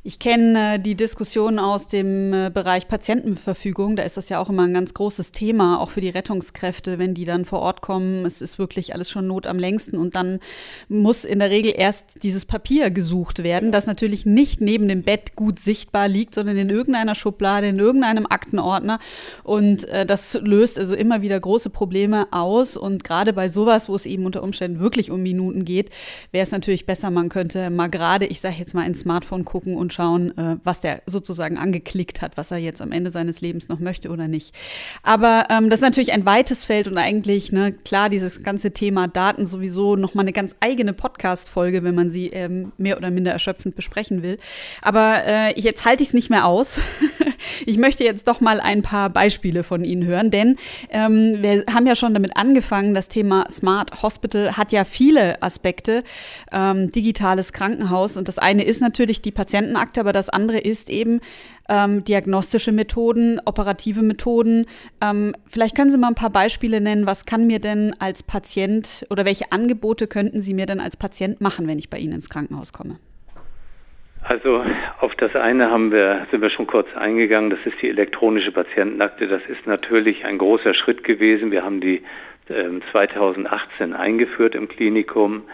Ich 0.05 0.19
kenne 0.21 0.75
äh, 0.75 0.79
die 0.79 0.95
Diskussion 0.95 1.59
aus 1.59 1.89
dem 1.89 2.33
äh, 2.33 2.51
Bereich 2.53 2.87
Patientenverfügung. 2.87 3.97
Da 3.97 4.05
ist 4.05 4.17
das 4.17 4.29
ja 4.29 4.39
auch 4.41 4.49
immer 4.49 4.63
ein 4.63 4.75
ganz 4.75 4.95
großes 4.95 5.33
Thema, 5.33 5.81
auch 5.81 5.91
für 5.91 6.01
die 6.01 6.09
Rettungskräfte, 6.09 6.99
wenn 6.99 7.15
die 7.15 7.25
dann 7.25 7.45
vor 7.45 7.61
Ort 7.61 7.81
kommen. 7.81 8.25
Es 8.25 8.41
ist 8.41 8.59
wirklich 8.59 8.95
alles 8.95 9.11
schon 9.11 9.27
Not 9.27 9.47
am 9.47 9.59
längsten. 9.59 9.97
Und 9.97 10.15
dann 10.15 10.39
muss 10.89 11.25
in 11.25 11.41
der 11.41 11.51
Regel 11.51 11.73
erst 11.77 12.23
dieses 12.23 12.47
Papier 12.47 12.91
gesucht 12.91 13.43
werden, 13.43 13.73
das 13.73 13.87
natürlich 13.87 14.25
nicht 14.25 14.61
neben 14.61 14.87
dem 14.87 15.03
Bett 15.03 15.35
gut 15.35 15.59
sichtbar 15.59 16.07
liegt, 16.07 16.35
sondern 16.35 16.57
in 16.57 16.71
irgendeiner 16.71 17.15
Schublade, 17.15 17.69
in 17.69 17.79
irgendeinem 17.79 18.27
Aktenordner. 18.27 19.01
Und 19.43 19.89
äh, 19.89 20.07
das 20.07 20.39
löst 20.41 20.79
also 20.79 20.95
immer 20.95 21.23
wieder 21.23 21.39
große 21.41 21.71
Probleme 21.71 22.29
aus. 22.31 22.77
Und 22.77 23.03
gerade 23.03 23.33
bei 23.33 23.49
sowas, 23.49 23.89
wo 23.89 23.97
es 23.97 24.07
eben 24.07 24.27
unter 24.27 24.45
Umständen 24.45 24.79
wirklich 24.79 25.11
um 25.11 25.23
Minuten 25.23 25.65
geht, 25.65 25.91
wäre 26.31 26.45
es 26.45 26.53
natürlich 26.53 26.87
besser, 26.87 27.11
man 27.11 27.29
könnte 27.29 27.71
mal 27.71 27.89
gerade, 27.89 28.27
ich 28.27 28.41
sage 28.41 28.57
jetzt 28.59 28.75
mal, 28.75 28.87
ins 28.87 29.01
Smartphone 29.01 29.45
gucken 29.45 29.77
und 29.77 29.88
und 29.89 29.95
schauen, 29.95 30.37
äh, 30.37 30.57
was 30.65 30.81
der 30.81 31.01
sozusagen 31.07 31.57
angeklickt 31.57 32.21
hat, 32.21 32.37
was 32.37 32.51
er 32.51 32.59
jetzt 32.59 32.83
am 32.83 32.93
Ende 32.93 33.11
seines 33.11 33.41
Lebens 33.41 33.71
noch 33.71 33.79
möchte 33.79 34.11
oder 34.11 34.29
nicht. 34.29 34.55
Aber 35.03 35.47
ähm, 35.49 35.71
das 35.71 35.81
ist 35.81 35.85
natürlich 35.85 36.13
ein 36.13 36.27
weites 36.27 36.67
Feld 36.67 36.89
und 36.89 36.99
eigentlich, 36.99 37.53
ne, 37.53 37.73
klar, 37.73 38.11
dieses 38.11 38.43
ganze 38.43 38.73
Thema 38.73 39.09
Daten 39.09 39.47
sowieso 39.47 39.97
nochmal 39.97 40.25
eine 40.25 40.35
ganz 40.35 40.55
eigene 40.61 40.93
Podcast-Folge, 40.93 41.85
wenn 41.85 41.95
man 41.95 42.11
sie 42.11 42.27
ähm, 42.27 42.73
mehr 42.77 42.99
oder 42.99 43.11
minder 43.11 43.33
erschöpfend 43.33 43.77
besprechen 43.77 44.23
will. 44.23 44.37
Aber 44.83 45.23
äh, 45.25 45.59
jetzt 45.59 45.87
halte 45.87 46.03
ich 46.03 46.11
es 46.11 46.15
nicht 46.15 46.29
mehr 46.29 46.45
aus. 46.45 46.83
ich 47.67 47.79
möchte 47.79 48.05
jetzt 48.05 48.29
doch 48.29 48.43
mal 48.43 48.61
ein 48.61 48.83
paar 48.83 49.09
Beispiele 49.09 49.63
von 49.63 49.85
Ihnen 49.85 50.05
hören, 50.05 50.31
denn 50.31 50.57
ähm, 50.91 51.41
wir 51.41 51.65
haben 51.73 51.87
ja 51.87 51.95
schon 51.95 52.13
damit 52.13 52.37
angefangen, 52.37 52.93
das 52.93 53.09
Thema 53.09 53.47
Smart 53.51 54.03
Hospital 54.03 54.59
hat 54.59 54.71
ja 54.71 54.85
viele 54.85 55.41
Aspekte, 55.41 56.05
ähm, 56.53 56.93
digitales 56.93 57.55
Krankenhaus 57.55 58.19
und 58.19 58.29
das 58.29 58.39
eine 58.39 58.65
ist 58.65 58.83
natürlich 58.83 59.23
die 59.23 59.33
Patientenakte, 59.79 60.01
aber 60.01 60.13
das 60.13 60.29
andere 60.29 60.59
ist 60.59 60.91
eben 60.91 61.21
ähm, 61.69 62.05
diagnostische 62.05 62.73
Methoden, 62.73 63.41
operative 63.45 64.03
Methoden. 64.03 64.67
Ähm, 65.03 65.35
vielleicht 65.49 65.77
können 65.77 65.91
Sie 65.91 65.99
mal 65.99 66.09
ein 66.09 66.15
paar 66.15 66.31
Beispiele 66.31 66.81
nennen, 66.81 67.07
was 67.07 67.27
kann 67.27 67.47
mir 67.47 67.61
denn 67.61 67.95
als 67.99 68.23
Patient 68.23 69.07
oder 69.11 69.25
welche 69.25 69.53
Angebote 69.53 70.07
könnten 70.07 70.41
Sie 70.41 70.55
mir 70.55 70.67
denn 70.67 70.81
als 70.81 70.97
Patient 70.97 71.41
machen, 71.41 71.69
wenn 71.69 71.79
ich 71.79 71.91
bei 71.91 71.99
Ihnen 71.99 72.15
ins 72.15 72.29
Krankenhaus 72.29 72.73
komme? 72.73 72.99
Also 74.25 74.63
auf 75.01 75.15
das 75.15 75.35
eine 75.37 75.71
haben 75.71 75.91
wir, 75.91 76.27
sind 76.31 76.43
wir 76.43 76.51
schon 76.51 76.67
kurz 76.67 76.89
eingegangen, 76.97 77.51
das 77.51 77.61
ist 77.65 77.81
die 77.81 77.89
elektronische 77.89 78.53
Patientenakte. 78.53 79.27
Das 79.27 79.43
ist 79.49 79.67
natürlich 79.67 80.25
ein 80.25 80.39
großer 80.39 80.75
Schritt 80.75 81.05
gewesen. 81.05 81.51
Wir 81.51 81.65
haben 81.65 81.81
die 81.81 82.03
äh, 82.49 82.81
2018 82.93 83.95
eingeführt 83.95 84.55
im 84.55 84.69
Klinikum 84.69 85.45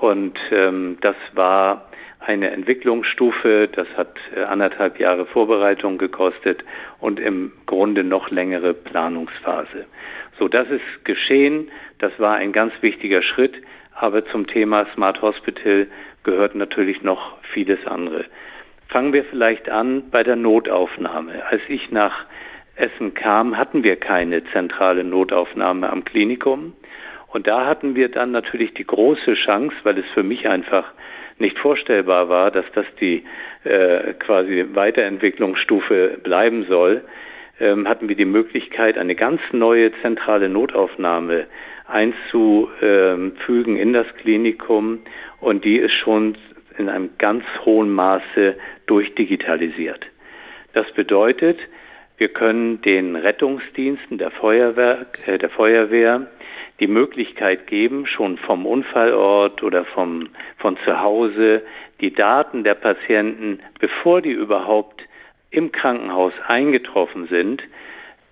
und 0.00 0.38
ähm, 0.50 0.98
das 1.02 1.16
war 1.34 1.88
eine 2.26 2.50
Entwicklungsstufe, 2.50 3.68
das 3.72 3.86
hat 3.96 4.16
äh, 4.34 4.42
anderthalb 4.42 4.98
Jahre 4.98 5.26
Vorbereitung 5.26 5.96
gekostet 5.96 6.64
und 6.98 7.20
im 7.20 7.52
Grunde 7.66 8.02
noch 8.02 8.30
längere 8.30 8.74
Planungsphase. 8.74 9.86
So, 10.38 10.48
das 10.48 10.68
ist 10.68 11.04
geschehen, 11.04 11.70
das 11.98 12.12
war 12.18 12.36
ein 12.36 12.52
ganz 12.52 12.72
wichtiger 12.80 13.22
Schritt, 13.22 13.54
aber 13.94 14.26
zum 14.26 14.46
Thema 14.46 14.86
Smart 14.94 15.22
Hospital 15.22 15.86
gehört 16.24 16.54
natürlich 16.54 17.02
noch 17.02 17.38
vieles 17.52 17.86
andere. 17.86 18.24
Fangen 18.88 19.12
wir 19.12 19.24
vielleicht 19.24 19.68
an 19.68 20.10
bei 20.10 20.22
der 20.22 20.36
Notaufnahme. 20.36 21.44
Als 21.48 21.62
ich 21.68 21.90
nach 21.90 22.26
Essen 22.74 23.14
kam, 23.14 23.56
hatten 23.56 23.84
wir 23.84 23.96
keine 23.96 24.44
zentrale 24.52 25.04
Notaufnahme 25.04 25.90
am 25.90 26.04
Klinikum. 26.04 26.74
Und 27.28 27.46
da 27.46 27.66
hatten 27.66 27.94
wir 27.94 28.10
dann 28.10 28.32
natürlich 28.32 28.74
die 28.74 28.86
große 28.86 29.34
Chance, 29.34 29.74
weil 29.82 29.98
es 29.98 30.06
für 30.14 30.22
mich 30.22 30.48
einfach 30.48 30.84
nicht 31.38 31.58
vorstellbar 31.58 32.28
war, 32.28 32.50
dass 32.50 32.64
das 32.74 32.86
die 33.00 33.24
äh, 33.64 34.14
quasi 34.14 34.64
Weiterentwicklungsstufe 34.72 36.18
bleiben 36.22 36.64
soll, 36.64 37.02
ähm, 37.60 37.88
hatten 37.88 38.08
wir 38.08 38.16
die 38.16 38.24
Möglichkeit, 38.24 38.98
eine 38.98 39.14
ganz 39.14 39.40
neue 39.52 39.92
zentrale 40.02 40.48
Notaufnahme 40.48 41.46
einzufügen 41.86 43.76
in 43.76 43.92
das 43.92 44.06
Klinikum 44.16 45.00
und 45.40 45.64
die 45.64 45.76
ist 45.76 45.94
schon 45.94 46.36
in 46.78 46.88
einem 46.88 47.10
ganz 47.18 47.44
hohen 47.64 47.90
Maße 47.90 48.56
durchdigitalisiert. 48.86 50.04
Das 50.72 50.90
bedeutet, 50.92 51.58
wir 52.18 52.28
können 52.28 52.80
den 52.82 53.14
Rettungsdiensten 53.14 54.18
der 54.18 54.30
Feuerwehr, 54.30 55.06
äh, 55.26 55.38
der 55.38 55.50
Feuerwehr 55.50 56.26
die 56.80 56.86
Möglichkeit 56.86 57.66
geben, 57.66 58.06
schon 58.06 58.38
vom 58.38 58.66
Unfallort 58.66 59.62
oder 59.62 59.84
vom, 59.84 60.28
von 60.58 60.76
zu 60.84 61.00
Hause 61.00 61.62
die 62.00 62.12
Daten 62.12 62.64
der 62.64 62.74
Patienten, 62.74 63.60
bevor 63.80 64.20
die 64.20 64.32
überhaupt 64.32 65.02
im 65.50 65.72
Krankenhaus 65.72 66.34
eingetroffen 66.46 67.28
sind, 67.28 67.62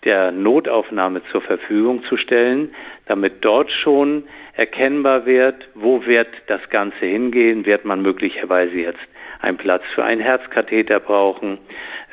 der 0.05 0.33
Notaufnahme 0.33 1.23
zur 1.33 1.41
Verfügung 1.41 2.05
zu 2.05 2.17
stellen, 2.19 2.75
damit 3.07 3.45
dort 3.45 3.71
schon 3.71 4.25
erkennbar 4.55 5.25
wird, 5.25 5.69
wo 5.75 6.05
wird 6.05 6.29
das 6.47 6.61
Ganze 6.69 7.07
hingehen, 7.07 7.65
wird 7.65 7.85
man 7.85 8.03
möglicherweise 8.03 8.75
jetzt 8.75 9.01
einen 9.41 9.57
Platz 9.57 9.83
für 9.95 10.05
einen 10.05 10.21
Herzkatheter 10.21 11.01
brauchen, 11.01 11.59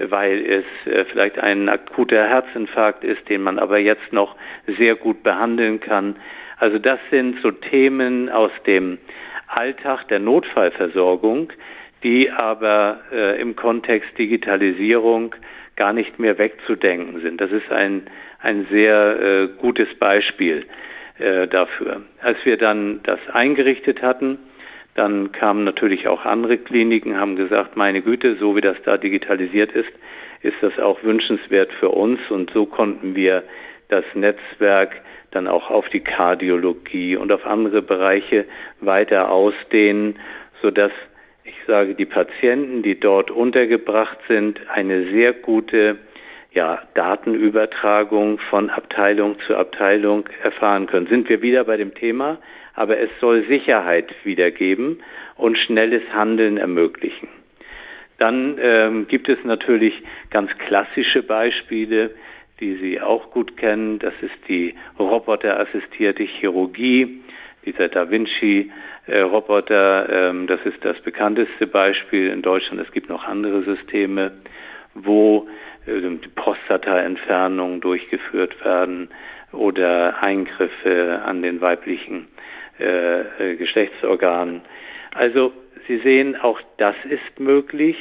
weil 0.10 0.46
es 0.46 0.92
äh, 0.92 1.06
vielleicht 1.06 1.40
ein 1.40 1.70
akuter 1.70 2.28
Herzinfarkt 2.28 3.04
ist, 3.04 3.28
den 3.30 3.42
man 3.42 3.60
aber 3.60 3.78
jetzt 3.78 4.12
noch 4.12 4.36
sehr 4.78 4.96
gut 4.96 5.24
behandeln 5.24 5.80
kann. 5.80 6.16
Also 6.58 6.80
das 6.80 7.00
sind 7.10 7.40
so 7.42 7.52
Themen 7.52 8.30
aus 8.30 8.52
dem 8.66 8.98
Alltag 9.48 10.08
der 10.08 10.20
Notfallversorgung, 10.20 11.52
die 12.04 12.32
aber 12.32 13.02
äh, 13.12 13.40
im 13.42 13.56
Kontext 13.56 14.18
Digitalisierung 14.18 15.36
gar 15.76 15.94
nicht 15.94 16.20
mehr 16.20 16.38
wegzudenken 16.38 17.22
sind. 17.22 17.42
Das 17.42 17.52
ist 17.52 17.72
ein, 17.72 18.04
ein 18.42 18.68
sehr 18.70 19.20
äh, 19.20 19.48
gutes 19.60 19.88
Beispiel 20.00 20.66
äh, 21.20 21.48
dafür. 21.48 22.02
Als 22.22 22.38
wir 22.44 22.58
dann 22.58 23.02
das 23.04 23.20
eingerichtet 23.32 24.02
hatten, 24.02 24.40
dann 24.96 25.32
kamen 25.32 25.64
natürlich 25.64 26.08
auch 26.08 26.26
andere 26.26 26.58
Kliniken, 26.58 27.18
haben 27.18 27.36
gesagt, 27.36 27.78
meine 27.78 28.02
Güte, 28.02 28.36
so 28.36 28.56
wie 28.56 28.62
das 28.62 28.78
da 28.84 28.98
digitalisiert 28.98 29.72
ist, 29.72 29.92
ist 30.42 30.58
das 30.62 30.78
auch 30.80 31.04
wünschenswert 31.04 31.72
für 31.74 31.90
uns. 31.90 32.20
Und 32.30 32.52
so 32.52 32.66
konnten 32.66 33.16
wir 33.16 33.44
das 33.90 34.04
Netzwerk 34.14 35.02
dann 35.32 35.48
auch 35.48 35.70
auf 35.70 35.88
die 35.90 36.02
Kardiologie 36.02 37.16
und 37.16 37.32
auf 37.32 37.46
andere 37.46 37.82
Bereiche 37.82 38.46
weiter 38.82 39.32
ausdehnen, 39.32 40.20
sodass 40.62 40.92
ich 41.44 41.56
sage, 41.68 41.96
die 41.96 42.06
Patienten, 42.06 42.84
die 42.84 43.00
dort 43.00 43.32
untergebracht 43.32 44.18
sind, 44.28 44.60
eine 44.70 45.10
sehr 45.12 45.34
gute 45.34 45.98
ja, 46.54 46.82
Datenübertragung 46.96 48.40
von 48.50 48.70
Abteilung 48.70 49.40
zu 49.48 49.56
Abteilung 49.56 50.28
erfahren 50.44 50.86
können. 50.88 51.08
Sind 51.08 51.30
wir 51.30 51.42
wieder 51.42 51.64
bei 51.64 51.78
dem 51.78 51.94
Thema, 51.96 52.40
aber 52.76 53.00
es 53.00 53.10
soll 53.20 53.46
Sicherheit 53.48 54.14
wiedergeben 54.24 55.02
und 55.38 55.58
schnelles 55.58 56.04
Handeln 56.14 56.58
ermöglichen. 56.58 57.30
Dann 58.18 58.58
ähm, 58.62 59.08
gibt 59.08 59.30
es 59.30 59.44
natürlich 59.44 59.94
ganz 60.30 60.52
klassische 60.68 61.24
Beispiele, 61.24 62.12
die 62.60 62.76
Sie 62.76 63.02
auch 63.02 63.32
gut 63.32 63.58
kennen. 63.58 63.98
Das 63.98 64.14
ist 64.22 64.36
die 64.48 64.76
roboterassistierte 65.00 66.24
Chirurgie, 66.24 67.22
dieser 67.66 67.88
Da 67.88 68.12
Vinci-Roboter. 68.12 70.10
Ähm, 70.12 70.48
das 70.48 70.60
ist 70.66 70.84
das 70.86 71.00
bekannteste 71.00 71.66
Beispiel 71.66 72.28
in 72.28 72.42
Deutschland. 72.44 72.80
Es 72.82 72.92
gibt 72.92 73.10
noch 73.10 73.24
andere 73.24 73.64
Systeme, 73.64 74.34
wo 74.94 75.48
äh, 75.48 75.71
Prostataentfernungen 76.36 77.82
durchgeführt 77.82 78.64
werden 78.64 79.10
oder 79.52 80.22
Eingriffe 80.24 81.22
an 81.26 81.42
den 81.42 81.62
weiblichen 81.62 82.28
äh, 82.80 83.22
äh, 83.22 83.56
Geschlechtsorganen. 83.56 84.62
Also 85.14 85.52
Sie 85.88 85.98
sehen, 86.00 86.36
auch 86.36 86.60
das 86.78 86.96
ist 87.10 87.40
möglich. 87.40 87.98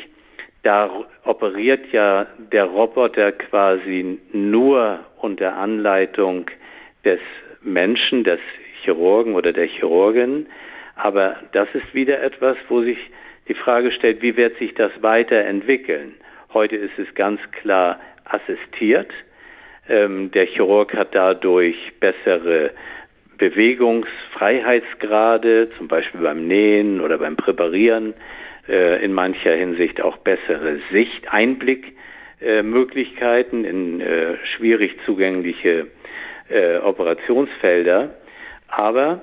Da 0.62 0.90
operiert 1.24 1.90
ja 1.92 2.26
der 2.52 2.64
Roboter 2.64 3.32
quasi 3.32 4.18
nur 4.32 5.00
unter 5.18 5.56
Anleitung 5.56 6.46
des 7.04 7.20
Menschen, 7.62 8.24
des 8.24 8.40
Chirurgen 8.82 9.34
oder 9.34 9.52
der 9.52 9.66
Chirurgin. 9.66 10.46
Aber 10.96 11.36
das 11.52 11.68
ist 11.74 11.94
wieder 11.94 12.22
etwas, 12.22 12.56
wo 12.68 12.82
sich 12.82 12.98
die 13.48 13.54
Frage 13.54 13.90
stellt, 13.90 14.22
wie 14.22 14.36
wird 14.36 14.58
sich 14.58 14.74
das 14.74 14.92
weiterentwickeln? 15.00 16.14
Heute 16.52 16.74
ist 16.74 16.98
es 16.98 17.14
ganz 17.14 17.40
klar 17.52 18.00
assistiert. 18.24 19.12
Ähm, 19.88 20.32
der 20.32 20.46
Chirurg 20.46 20.92
hat 20.94 21.14
dadurch 21.14 21.76
bessere 22.00 22.72
Bewegungsfreiheitsgrade, 23.38 25.70
zum 25.78 25.86
Beispiel 25.86 26.22
beim 26.22 26.48
Nähen 26.48 27.00
oder 27.00 27.18
beim 27.18 27.36
Präparieren, 27.36 28.14
äh, 28.68 29.04
in 29.04 29.12
mancher 29.12 29.54
Hinsicht 29.54 30.00
auch 30.00 30.16
bessere 30.16 30.80
Sicht, 30.90 31.32
Einblickmöglichkeiten 31.32 33.64
äh, 33.64 33.68
in 33.68 34.00
äh, 34.00 34.34
schwierig 34.56 34.96
zugängliche 35.06 35.86
äh, 36.48 36.78
Operationsfelder. 36.78 38.16
Aber 38.66 39.20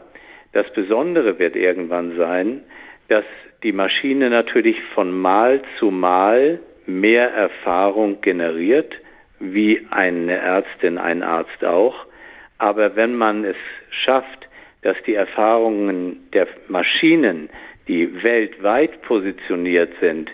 das 0.53 0.71
Besondere 0.71 1.39
wird 1.39 1.57
irgendwann 1.57 2.15
sein, 2.15 2.63
dass 3.09 3.25
die 3.63 3.73
Maschine 3.73 4.29
natürlich 4.29 4.81
von 4.93 5.11
Mal 5.11 5.61
zu 5.77 5.91
Mal 5.91 6.61
mehr 6.87 7.29
Erfahrung 7.31 8.21
generiert, 8.21 8.93
wie 9.39 9.85
eine 9.91 10.37
Ärztin, 10.37 10.97
ein 10.97 11.21
Arzt 11.21 11.63
auch. 11.63 12.05
Aber 12.57 12.95
wenn 12.95 13.15
man 13.15 13.43
es 13.45 13.57
schafft, 13.91 14.47
dass 14.81 14.97
die 15.05 15.13
Erfahrungen 15.13 16.27
der 16.33 16.47
Maschinen, 16.67 17.49
die 17.87 18.23
weltweit 18.23 19.01
positioniert 19.03 19.91
sind, 19.99 20.31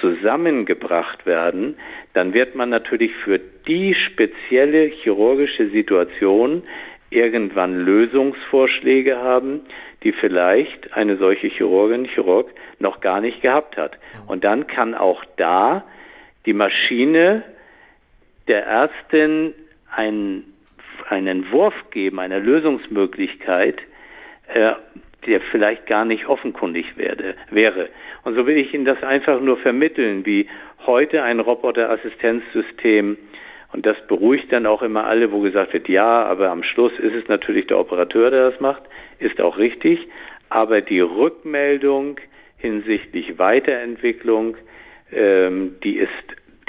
zusammengebracht 0.00 1.26
werden, 1.26 1.76
dann 2.12 2.34
wird 2.34 2.54
man 2.54 2.70
natürlich 2.70 3.14
für 3.24 3.40
die 3.66 3.94
spezielle 3.94 4.84
chirurgische 4.86 5.68
Situation 5.68 6.62
irgendwann 7.10 7.84
Lösungsvorschläge 7.84 9.16
haben, 9.18 9.62
die 10.02 10.12
vielleicht 10.12 10.92
eine 10.94 11.16
solche 11.16 11.48
Chirurgin, 11.48 12.04
Chirurg 12.04 12.50
noch 12.78 13.00
gar 13.00 13.20
nicht 13.20 13.42
gehabt 13.42 13.76
hat. 13.76 13.98
Und 14.26 14.44
dann 14.44 14.66
kann 14.66 14.94
auch 14.94 15.24
da 15.36 15.84
die 16.44 16.52
Maschine 16.52 17.42
der 18.46 18.64
Ärztin 18.64 19.54
einen, 19.90 20.54
einen 21.08 21.50
Wurf 21.50 21.74
geben, 21.90 22.20
eine 22.20 22.38
Lösungsmöglichkeit, 22.38 23.80
äh, 24.54 24.72
der 25.26 25.40
vielleicht 25.50 25.86
gar 25.86 26.04
nicht 26.04 26.26
offenkundig 26.26 26.96
werde, 26.96 27.34
wäre. 27.50 27.88
Und 28.22 28.36
so 28.36 28.46
will 28.46 28.56
ich 28.56 28.72
Ihnen 28.72 28.84
das 28.84 29.02
einfach 29.02 29.40
nur 29.40 29.56
vermitteln, 29.56 30.24
wie 30.24 30.48
heute 30.86 31.22
ein 31.22 31.40
Roboterassistenzsystem 31.40 33.18
und 33.76 33.84
das 33.84 33.96
beruhigt 34.08 34.50
dann 34.52 34.64
auch 34.64 34.80
immer 34.80 35.04
alle, 35.04 35.30
wo 35.32 35.40
gesagt 35.40 35.74
wird, 35.74 35.86
ja, 35.90 36.24
aber 36.24 36.50
am 36.50 36.62
Schluss 36.62 36.92
ist 36.98 37.14
es 37.14 37.28
natürlich 37.28 37.66
der 37.66 37.78
Operateur, 37.78 38.30
der 38.30 38.50
das 38.50 38.58
macht, 38.58 38.82
ist 39.18 39.38
auch 39.38 39.58
richtig. 39.58 40.00
Aber 40.48 40.80
die 40.80 41.00
Rückmeldung 41.00 42.18
hinsichtlich 42.56 43.38
Weiterentwicklung, 43.38 44.56
ähm, 45.12 45.76
die 45.84 45.98
ist 45.98 46.08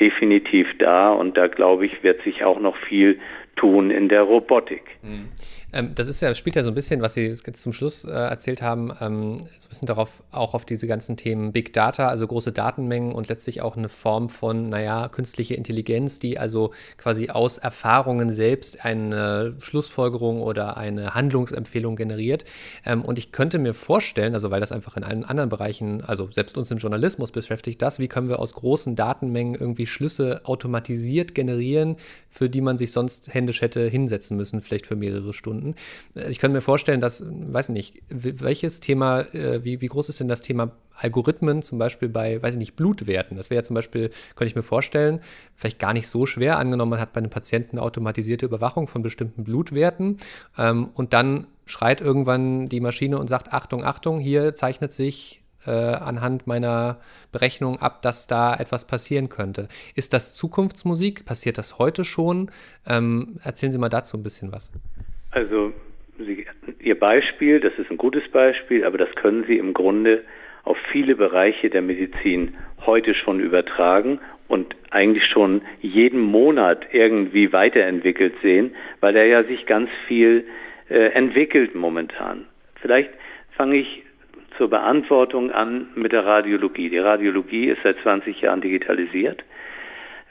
definitiv 0.02 0.68
da 0.80 1.14
und 1.14 1.38
da 1.38 1.48
glaube 1.48 1.86
ich, 1.86 2.04
wird 2.04 2.22
sich 2.24 2.44
auch 2.44 2.60
noch 2.60 2.76
viel 2.76 3.20
tun 3.56 3.90
in 3.90 4.10
der 4.10 4.24
Robotik. 4.24 4.84
Mhm. 5.02 5.30
Ähm, 5.74 5.94
das 5.96 6.08
ist 6.08 6.22
ja, 6.22 6.34
spielt 6.34 6.56
ja 6.56 6.64
so 6.64 6.72
ein 6.72 6.76
bisschen, 6.76 7.02
was 7.02 7.14
Sie 7.14 7.26
jetzt 7.26 7.58
zum 7.58 7.74
Schluss 7.74 8.06
äh, 8.06 8.12
erzählt 8.12 8.62
haben, 8.62 8.92
ähm, 9.02 9.38
so 9.58 9.68
ein 9.68 9.70
bisschen 9.70 9.86
darauf, 9.86 10.24
auch 10.32 10.54
auf 10.54 10.64
diese 10.64 10.88
ganzen 10.88 11.18
Themen 11.18 11.52
Big 11.52 11.74
Data, 11.74 12.08
also 12.08 12.26
große 12.26 12.54
Datenmengen 12.54 13.12
und 13.12 13.28
letztlich 13.28 13.62
auch 13.62 13.76
eine 13.76 13.90
Form 13.90 14.30
von, 14.30 14.70
naja, 14.70 15.10
künstliche 15.10 15.56
Intelligenz, 15.56 16.20
die 16.20 16.40
also 16.40 16.72
quasi 16.98 17.30
aus 17.30 17.58
Erfahrungen 17.58 18.30
selbst 18.30 18.86
eine 18.86 19.56
Schlussfolgerung 19.60 20.42
oder 20.42 20.78
eine 20.78 21.14
Handlungsempfehlung 21.16 21.98
generiert. 21.98 22.46
Ähm, 22.86 23.04
und 23.04 23.20
ich 23.20 23.34
könnte 23.34 23.60
mir 23.60 23.74
vorstellen, 23.74 24.36
also 24.36 24.52
weil 24.52 24.62
das 24.62 24.72
einfach 24.72 24.96
in 24.96 25.04
allen 25.04 25.26
anderen 25.26 25.50
Bereichen, 25.50 26.02
also 26.02 26.32
selbst 26.32 26.58
uns 26.58 26.72
im 26.72 26.78
Journalismus 26.78 27.32
beschäftigt, 27.32 27.82
das, 27.82 28.00
wie 28.00 28.08
können 28.08 28.30
wir 28.30 28.40
aus 28.40 28.54
großen 28.54 28.96
Datenmengen 28.96 29.56
irgendwie 29.56 29.86
Schlüsse 29.86 30.42
automatisiert 30.46 31.36
generieren, 31.36 31.98
für 32.30 32.50
die 32.50 32.62
man 32.62 32.78
sich 32.78 32.94
sonst 32.94 33.34
händisch 33.34 33.62
hätte 33.62 33.86
hinsetzen 33.86 34.38
müssen, 34.38 34.62
vielleicht 34.62 34.88
für 34.88 34.96
mehrere 34.96 35.34
Stunden. 35.34 35.57
Stunden. 35.58 35.76
Äh, 36.16 36.30
ich 36.30 36.40
könnte 36.40 36.56
mir 36.56 36.62
vorstellen, 36.62 37.02
dass, 37.02 37.24
weiß 37.28 37.70
nicht, 37.70 38.02
welches 38.10 38.80
Thema, 38.80 39.22
äh, 39.34 39.64
wie, 39.64 39.82
wie 39.82 39.88
groß 39.88 40.10
ist 40.10 40.20
denn 40.20 40.28
das 40.28 40.42
Thema 40.42 40.72
Algorithmen 40.96 41.62
zum 41.62 41.78
Beispiel 41.78 42.10
bei, 42.10 42.42
weiß 42.42 42.54
ich 42.54 42.60
nicht, 42.60 42.76
Blutwerten? 42.76 43.38
Das 43.38 43.50
wäre 43.50 43.62
ja 43.62 43.64
zum 43.64 43.76
Beispiel, 43.76 44.10
könnte 44.36 44.50
ich 44.50 44.56
mir 44.56 44.64
vorstellen, 44.64 45.20
vielleicht 45.56 45.80
gar 45.80 45.94
nicht 45.94 46.08
so 46.08 46.26
schwer. 46.26 46.58
Angenommen, 46.58 46.92
man 46.92 47.00
hat 47.00 47.14
bei 47.14 47.20
einem 47.20 47.30
Patienten 47.30 47.80
automatisierte 47.80 48.46
Überwachung 48.46 48.88
von 48.88 49.02
bestimmten 49.02 49.44
Blutwerten 49.44 50.18
ähm, 50.58 50.90
und 50.94 51.14
dann 51.14 51.48
schreit 51.66 52.02
irgendwann 52.02 52.68
die 52.68 52.80
Maschine 52.80 53.18
und 53.18 53.28
sagt, 53.28 53.54
Achtung, 53.54 53.84
Achtung, 53.84 54.20
hier 54.20 54.56
zeichnet 54.56 54.94
sich 54.94 55.44
äh, 55.66 55.72
anhand 55.72 56.48
meiner 56.48 56.98
Berechnung 57.32 57.80
ab, 57.82 58.02
dass 58.02 58.28
da 58.28 58.56
etwas 58.56 58.86
passieren 58.86 59.28
könnte. 59.28 59.68
Ist 59.96 60.14
das 60.14 60.34
Zukunftsmusik? 60.34 61.26
Passiert 61.26 61.58
das 61.58 61.78
heute 61.78 62.06
schon? 62.06 62.52
Ähm, 62.86 63.40
erzählen 63.44 63.72
Sie 63.72 63.78
mal 63.78 63.90
dazu 63.90 64.18
ein 64.18 64.24
bisschen 64.24 64.52
was. 64.52 64.72
Also 65.38 65.72
Sie, 66.18 66.48
Ihr 66.80 67.00
Beispiel, 67.00 67.60
das 67.60 67.72
ist 67.78 67.92
ein 67.92 67.98
gutes 67.98 68.28
Beispiel, 68.30 68.84
aber 68.84 68.98
das 68.98 69.14
können 69.14 69.44
Sie 69.48 69.60
im 69.60 69.76
Grunde 69.76 70.24
auf 70.64 70.78
viele 70.92 71.16
Bereiche 71.16 71.70
der 71.70 71.84
Medizin 71.84 72.56
heute 72.88 73.14
schon 73.14 73.40
übertragen 73.40 74.20
und 74.48 74.76
eigentlich 74.90 75.28
schon 75.28 75.62
jeden 75.80 76.20
Monat 76.20 76.88
irgendwie 76.92 77.54
weiterentwickelt 77.54 78.34
sehen, 78.42 78.74
weil 79.00 79.16
er 79.16 79.28
ja 79.28 79.44
sich 79.44 79.68
ganz 79.68 79.92
viel 80.08 80.44
äh, 80.90 81.12
entwickelt 81.12 81.76
momentan. 81.76 82.46
Vielleicht 82.82 83.12
fange 83.52 83.76
ich 83.76 84.04
zur 84.58 84.72
Beantwortung 84.72 85.52
an 85.52 85.90
mit 85.94 86.14
der 86.14 86.26
Radiologie. 86.26 86.90
Die 86.90 86.98
Radiologie 86.98 87.68
ist 87.68 87.84
seit 87.84 88.00
20 88.00 88.42
Jahren 88.42 88.62
digitalisiert. 88.62 89.44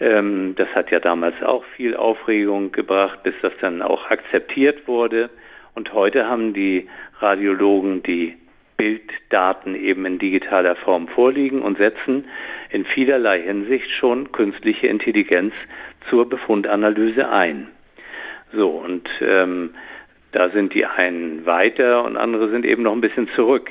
Ähm, 0.00 0.54
das 0.56 0.68
hat 0.74 0.90
ja 0.90 1.00
damals 1.00 1.42
auch 1.42 1.64
viel 1.76 1.96
Aufregung 1.96 2.72
gebracht, 2.72 3.22
bis 3.22 3.34
das 3.42 3.52
dann 3.60 3.82
auch 3.82 4.10
akzeptiert 4.10 4.86
wurde. 4.86 5.30
Und 5.74 5.92
heute 5.92 6.28
haben 6.28 6.54
die 6.54 6.88
Radiologen 7.20 8.02
die 8.02 8.36
Bilddaten 8.76 9.74
eben 9.74 10.04
in 10.04 10.18
digitaler 10.18 10.76
Form 10.76 11.08
vorliegen 11.08 11.62
und 11.62 11.78
setzen 11.78 12.26
in 12.70 12.84
vielerlei 12.84 13.40
Hinsicht 13.40 13.90
schon 13.90 14.32
künstliche 14.32 14.86
Intelligenz 14.86 15.54
zur 16.10 16.28
Befundanalyse 16.28 17.28
ein. 17.28 17.68
So, 18.52 18.68
und 18.68 19.08
ähm, 19.20 19.74
da 20.32 20.50
sind 20.50 20.74
die 20.74 20.84
einen 20.84 21.46
weiter 21.46 22.04
und 22.04 22.16
andere 22.16 22.50
sind 22.50 22.66
eben 22.66 22.82
noch 22.82 22.92
ein 22.92 23.00
bisschen 23.00 23.28
zurück. 23.34 23.70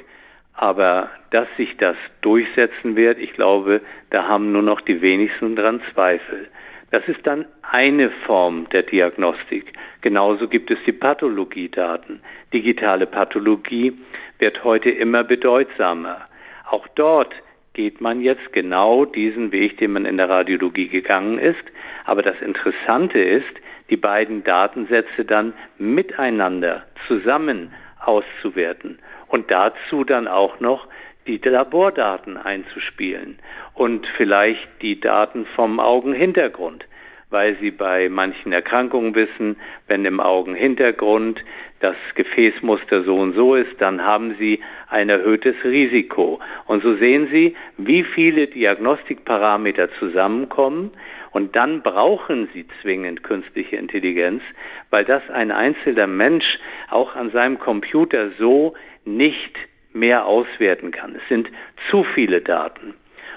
Aber 0.56 1.10
dass 1.32 1.48
sich 1.58 1.76
das 1.78 1.98
durchsetzen 2.22 2.96
wird, 2.96 3.20
ich 3.20 3.34
glaube, 3.34 3.82
da 4.10 4.28
haben 4.28 4.52
nur 4.52 4.62
noch 4.62 4.82
die 4.82 5.02
wenigsten 5.02 5.56
dran 5.56 5.82
Zweifel. 5.94 6.48
Das 6.92 7.06
ist 7.08 7.28
dann 7.28 7.46
eine 7.62 8.10
Form 8.26 8.70
der 8.70 8.84
Diagnostik. 8.84 9.74
Genauso 10.02 10.48
gibt 10.48 10.72
es 10.72 10.78
die 10.86 10.94
Pathologiedaten. 10.94 12.22
Digitale 12.54 13.06
Pathologie 13.06 13.98
wird 14.40 14.64
heute 14.64 14.92
immer 14.92 15.24
bedeutsamer. 15.24 16.22
Auch 16.70 16.88
dort 16.96 17.34
geht 17.74 18.00
man 18.00 18.22
jetzt 18.22 18.54
genau 18.54 19.04
diesen 19.04 19.52
Weg, 19.52 19.78
den 19.80 19.92
man 19.92 20.06
in 20.06 20.16
der 20.16 20.30
Radiologie 20.30 20.88
gegangen 20.88 21.38
ist. 21.38 21.64
Aber 22.06 22.22
das 22.22 22.40
Interessante 22.42 23.20
ist, 23.20 23.54
die 23.90 23.98
beiden 23.98 24.44
Datensätze 24.44 25.26
dann 25.26 25.54
miteinander 25.78 26.86
zusammen 27.08 27.74
auszuwerten 28.00 29.00
und 29.28 29.52
dazu 29.52 30.04
dann 30.04 30.28
auch 30.28 30.60
noch 30.60 30.88
die 31.28 31.38
Labordaten 31.38 32.38
einzuspielen 32.38 33.40
und 33.74 34.08
vielleicht 34.18 34.68
die 34.82 35.00
Daten 35.00 35.46
vom 35.56 35.80
Augenhintergrund, 35.80 36.86
weil 37.30 37.58
Sie 37.60 37.72
bei 37.72 38.10
manchen 38.10 38.52
Erkrankungen 38.52 39.16
wissen, 39.16 39.58
wenn 39.88 40.06
im 40.06 40.20
Augenhintergrund 40.20 41.44
das 41.86 41.96
Gefäßmuster 42.16 43.04
so 43.04 43.16
und 43.16 43.34
so 43.36 43.54
ist, 43.54 43.80
dann 43.80 44.04
haben 44.04 44.36
Sie 44.40 44.60
ein 44.90 45.08
erhöhtes 45.10 45.56
Risiko. 45.64 46.40
Und 46.66 46.82
so 46.82 46.96
sehen 46.96 47.28
Sie, 47.32 47.56
wie 47.78 48.04
viele 48.04 48.48
Diagnostikparameter 48.48 49.92
zusammenkommen 50.00 50.92
und 51.30 51.56
dann 51.56 51.84
brauchen 51.84 52.50
Sie 52.54 52.66
zwingend 52.82 53.22
künstliche 53.22 53.76
Intelligenz, 53.76 54.42
weil 54.90 55.06
das 55.06 55.22
ein 55.30 55.52
einzelner 55.52 56.08
Mensch 56.08 56.58
auch 56.90 57.16
an 57.16 57.30
seinem 57.30 57.60
Computer 57.60 58.32
so 58.40 58.74
nicht 59.06 59.56
mehr 59.94 60.26
auswerten 60.26 60.90
kann. 60.90 61.16
Es 61.16 61.28
sind 61.30 61.48
zu 61.92 62.04
viele 62.16 62.42
Daten. 62.42 62.96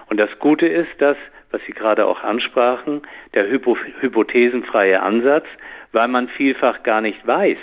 Und 0.09 0.17
das 0.17 0.31
Gute 0.39 0.67
ist, 0.67 0.99
dass, 1.01 1.19
was 1.51 1.61
Sie 1.67 1.73
gerade 1.73 2.07
auch 2.07 2.23
ansprachen, 2.23 3.03
der 3.35 3.47
hypo 3.51 3.77
hypothesenfreie 4.01 5.03
Ansatz, 5.03 5.45
weil 5.93 6.09
man 6.09 6.29
vielfach 6.29 6.83
gar 6.83 7.03
nicht 7.03 7.27
weiß, 7.27 7.59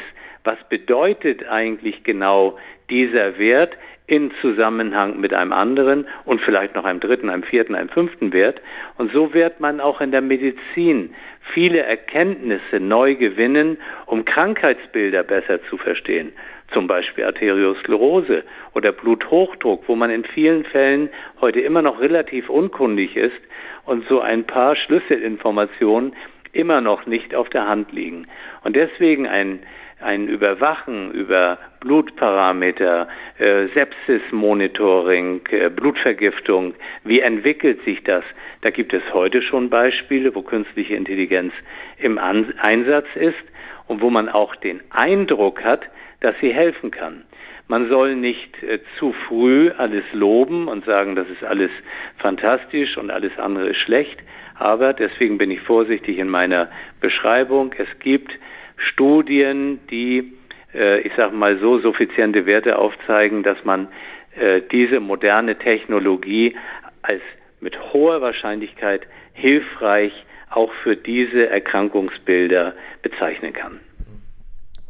was 0.46 0.58
bedeutet 0.70 1.48
eigentlich 1.48 2.04
genau 2.04 2.58
dieser 2.90 3.38
Wert 3.38 3.74
in 4.08 4.32
Zusammenhang 4.40 5.20
mit 5.20 5.34
einem 5.34 5.52
anderen 5.52 6.08
und 6.26 6.40
vielleicht 6.42 6.76
noch 6.76 6.86
einem 6.86 7.00
dritten, 7.00 7.30
einem 7.30 7.44
vierten, 7.44 7.74
einem 7.74 7.90
fünften 7.90 8.34
Wert. 8.34 8.62
Und 8.98 9.12
so 9.12 9.34
wird 9.34 9.60
man 9.60 9.80
auch 9.80 10.00
in 10.00 10.12
der 10.12 10.22
Medizin 10.22 11.16
viele 11.54 11.80
Erkenntnisse 11.80 12.80
neu 12.80 13.16
gewinnen, 13.16 13.78
um 14.06 14.24
Krankheitsbilder 14.24 15.24
besser 15.24 15.64
zu 15.70 15.78
verstehen 15.78 16.34
zum 16.74 16.88
Beispiel 16.88 17.26
Arteriosklerose 17.26 18.44
oder 18.74 18.92
Bluthochdruck, 18.92 19.84
wo 19.88 19.96
man 19.96 20.10
in 20.10 20.26
vielen 20.26 20.66
Fällen 20.66 21.10
heute 21.42 21.62
immer 21.62 21.82
noch 21.82 22.00
relativ 22.00 22.50
unkundig 22.50 23.16
ist 23.16 23.40
und 23.86 24.08
so 24.08 24.20
ein 24.22 24.46
paar 24.46 24.76
Schlüsselinformationen 24.76 26.16
immer 26.54 26.82
noch 26.82 27.06
nicht 27.06 27.36
auf 27.36 27.50
der 27.50 27.68
Hand 27.68 27.92
liegen. 27.92 28.28
Und 28.64 28.76
deswegen 28.76 29.28
ein, 29.28 29.60
ein 30.06 30.28
Überwachen 30.28 31.12
über 31.12 31.58
Blutparameter, 31.82 33.08
äh, 33.40 33.68
Sepsis-Monitoring, 33.74 35.42
äh, 35.50 35.70
Blutvergiftung, 35.70 36.76
wie 37.04 37.20
entwickelt 37.20 37.84
sich 37.84 38.04
das? 38.04 38.24
Da 38.62 38.70
gibt 38.70 38.94
es 38.94 39.02
heute 39.14 39.42
schon 39.42 39.70
Beispiele, 39.70 40.34
wo 40.36 40.42
künstliche 40.44 40.96
Intelligenz 40.96 41.54
im 41.98 42.18
An 42.18 42.54
Einsatz 42.60 43.08
ist 43.16 43.44
und 43.88 44.02
wo 44.02 44.10
man 44.10 44.30
auch 44.30 44.56
den 44.56 44.80
Eindruck 44.92 45.64
hat, 45.64 45.82
dass 46.22 46.36
sie 46.40 46.54
helfen 46.54 46.92
kann. 46.92 47.24
Man 47.68 47.90
soll 47.90 48.16
nicht 48.16 48.62
äh, 48.62 48.80
zu 49.00 49.12
früh 49.28 49.72
alles 49.76 50.06
loben 50.14 50.68
und 50.68 50.86
sagen, 50.86 51.16
das 51.16 51.28
ist 51.30 51.44
alles 51.44 51.72
fantastisch 52.20 52.96
und 52.98 53.10
alles 53.10 53.38
andere 53.40 53.70
ist 53.70 53.80
schlecht. 53.80 54.20
Aber 54.58 54.94
deswegen 54.94 55.38
bin 55.38 55.52
ich 55.52 55.62
vorsichtig 55.62 56.18
in 56.20 56.30
meiner 56.30 56.70
Beschreibung. 57.02 57.74
Es 57.78 57.88
gibt 58.00 58.32
Studien, 58.78 59.80
die, 59.90 60.34
äh, 60.74 61.02
ich 61.02 61.14
sage 61.16 61.36
mal 61.36 61.60
so, 61.60 61.80
suffiziente 61.80 62.46
Werte 62.46 62.78
aufzeigen, 62.78 63.44
dass 63.44 63.58
man 63.64 63.88
äh, 64.36 64.62
diese 64.72 65.00
moderne 65.00 65.58
Technologie 65.58 66.56
als 67.02 67.22
mit 67.60 67.78
hoher 67.94 68.22
Wahrscheinlichkeit 68.22 69.02
hilfreich 69.34 70.14
auch 70.50 70.72
für 70.84 70.96
diese 70.96 71.50
Erkrankungsbilder 71.50 72.74
bezeichnen 73.02 73.54
kann. 73.54 73.80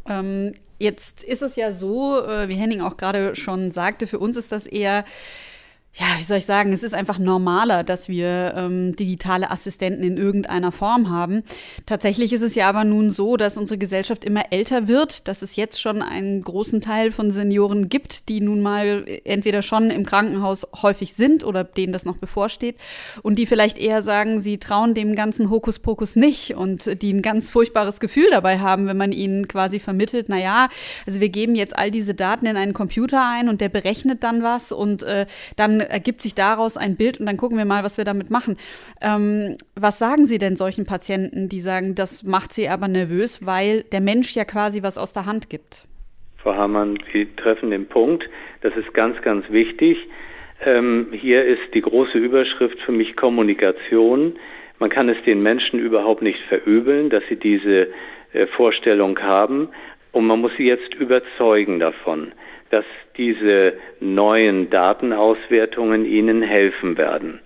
Ähm, 0.08 0.54
jetzt 0.78 1.24
ist 1.24 1.42
es 1.42 1.56
ja 1.56 1.72
so, 1.74 2.22
äh, 2.22 2.48
wie 2.50 2.56
Henning 2.56 2.82
auch 2.82 2.98
gerade 2.98 3.36
schon 3.36 3.72
sagte, 3.72 4.08
für 4.08 4.20
uns 4.20 4.38
ist 4.38 4.52
das 4.52 4.68
eher 4.68 5.06
ja, 5.98 6.08
wie 6.18 6.24
soll 6.24 6.40
ich 6.40 6.46
sagen, 6.46 6.74
es 6.74 6.84
ist 6.84 6.94
einfach 6.94 7.20
normaler, 7.20 7.86
dass 7.86 8.10
wir 8.10 8.54
ähm, 8.58 8.98
digitale 8.98 9.50
Assistenten 9.50 10.04
in 10.04 10.18
irgendeiner 10.18 10.74
Form 10.74 11.10
haben. 11.10 11.44
Tatsächlich 11.86 12.34
ist 12.34 12.42
es 12.42 12.54
ja 12.54 12.68
aber 12.68 12.84
nun 12.84 13.12
so, 13.12 13.38
dass 13.38 13.56
unsere 13.56 13.78
Gesellschaft 13.78 14.26
immer 14.26 14.52
älter 14.52 14.90
wird, 14.90 15.30
dass 15.30 15.42
es 15.42 15.56
jetzt 15.56 15.80
schon 15.80 16.02
einen 16.02 16.42
großen 16.42 16.82
Teil 16.82 17.14
von 17.14 17.32
Senioren 17.32 17.88
gibt, 17.88 18.28
die 18.28 18.42
nun 18.42 18.62
mal 18.62 19.06
entweder 19.24 19.62
schon 19.62 19.90
im 19.90 20.06
Krankenhaus 20.06 20.68
häufig 20.82 21.14
sind 21.14 21.46
oder 21.46 21.64
denen 21.64 21.94
das 21.94 22.04
noch 22.04 22.18
bevorsteht 22.18 22.76
und 23.24 23.40
die 23.40 23.46
vielleicht 23.46 23.78
eher 23.78 24.02
sagen, 24.02 24.42
sie 24.42 24.58
trauen 24.58 24.96
dem 24.96 25.16
ganzen 25.16 25.50
Hokuspokus 25.50 26.18
nicht 26.18 26.56
und 26.56 27.02
die 27.02 27.14
ein 27.14 27.22
ganz 27.22 27.50
furchtbares 27.50 28.02
Gefühl 28.02 28.28
dabei 28.32 28.60
haben, 28.60 28.88
wenn 28.88 28.98
man 28.98 29.14
ihnen 29.14 29.48
quasi 29.48 29.80
vermittelt, 29.80 30.26
na 30.28 30.38
ja, 30.38 30.68
also 31.06 31.22
wir 31.22 31.30
geben 31.30 31.56
jetzt 31.56 31.78
all 31.78 31.90
diese 31.90 32.16
Daten 32.16 32.48
in 32.48 32.58
einen 32.58 32.74
Computer 32.74 33.26
ein 33.26 33.48
und 33.48 33.62
der 33.62 33.70
berechnet 33.70 34.24
dann 34.24 34.44
was 34.44 34.74
und 34.74 35.02
äh, 35.04 35.26
dann 35.56 35.85
ergibt 35.90 36.22
sich 36.22 36.36
daraus 36.36 36.78
ein 36.78 36.96
Bild 36.96 37.20
und 37.20 37.26
dann 37.26 37.38
gucken 37.38 37.58
wir 37.58 37.66
mal, 37.66 37.84
was 37.84 37.98
wir 37.98 38.06
damit 38.06 38.30
machen. 38.30 38.58
Ähm, 39.02 39.56
was 39.76 40.00
sagen 40.00 40.26
Sie 40.26 40.38
denn 40.38 40.56
solchen 40.56 40.86
Patienten, 40.86 41.50
die 41.50 41.60
sagen, 41.60 41.96
das 41.96 42.24
macht 42.24 42.54
sie 42.54 42.70
aber 42.70 42.88
nervös, 42.88 43.46
weil 43.46 43.84
der 43.84 44.02
Mensch 44.02 44.36
ja 44.36 44.46
quasi 44.46 44.84
was 44.84 44.98
aus 44.98 45.14
der 45.14 45.26
Hand 45.26 45.50
gibt? 45.50 45.88
Frau 46.38 46.54
Hamann, 46.54 47.00
Sie 47.12 47.28
treffen 47.38 47.72
den 47.72 47.88
Punkt. 47.88 48.24
Das 48.62 48.76
ist 48.76 48.94
ganz, 48.94 49.22
ganz 49.22 49.50
wichtig. 49.50 49.98
Ähm, 50.64 51.08
hier 51.12 51.44
ist 51.44 51.74
die 51.74 51.82
große 51.82 52.18
Überschrift 52.18 52.80
für 52.82 52.92
mich 52.92 53.16
Kommunikation. 53.16 54.36
Man 54.80 54.90
kann 54.90 55.10
es 55.10 55.18
den 55.26 55.42
Menschen 55.42 55.80
überhaupt 55.80 56.22
nicht 56.22 56.40
verübeln, 56.48 57.10
dass 57.10 57.24
sie 57.30 57.36
diese 57.36 57.88
äh, 58.34 58.48
Vorstellung 58.56 59.20
haben. 59.20 59.70
Und 60.12 60.28
man 60.28 60.40
muss 60.40 60.52
sie 60.58 60.66
jetzt 60.66 60.94
überzeugen 60.94 61.80
davon 61.80 62.32
dass 62.70 62.86
diese 63.18 63.74
neuen 64.00 64.70
Datenauswertungen 64.70 66.06
ihnen 66.06 66.42
helfen 66.42 66.98
werden. 66.98 67.40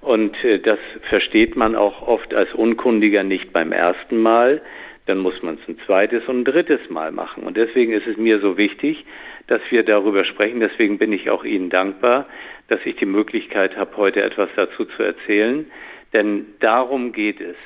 Und 0.00 0.42
äh, 0.44 0.58
das 0.58 0.78
versteht 1.08 1.56
man 1.56 1.76
auch 1.76 2.06
oft 2.06 2.34
als 2.34 2.52
Unkundiger 2.54 3.22
nicht 3.22 3.52
beim 3.52 3.72
ersten 3.72 4.18
Mal. 4.18 4.60
Dann 5.06 5.18
muss 5.18 5.42
man 5.42 5.54
es 5.54 5.68
ein 5.68 5.78
zweites 5.86 6.26
und 6.28 6.40
ein 6.40 6.44
drittes 6.44 6.90
Mal 6.90 7.12
machen. 7.12 7.44
Und 7.44 7.56
deswegen 7.56 7.92
ist 7.92 8.06
es 8.06 8.16
mir 8.16 8.40
so 8.40 8.56
wichtig, 8.56 9.04
dass 9.46 9.60
wir 9.70 9.82
darüber 9.84 10.24
sprechen. 10.24 10.60
Deswegen 10.60 10.98
bin 10.98 11.12
ich 11.12 11.30
auch 11.30 11.44
Ihnen 11.44 11.70
dankbar, 11.70 12.26
dass 12.68 12.80
ich 12.84 12.96
die 12.96 13.06
Möglichkeit 13.06 13.76
habe, 13.76 13.96
heute 13.96 14.22
etwas 14.22 14.48
dazu 14.56 14.84
zu 14.84 15.02
erzählen. 15.02 15.66
Denn 16.12 16.46
darum 16.60 17.12
geht 17.12 17.40
es. 17.40 17.56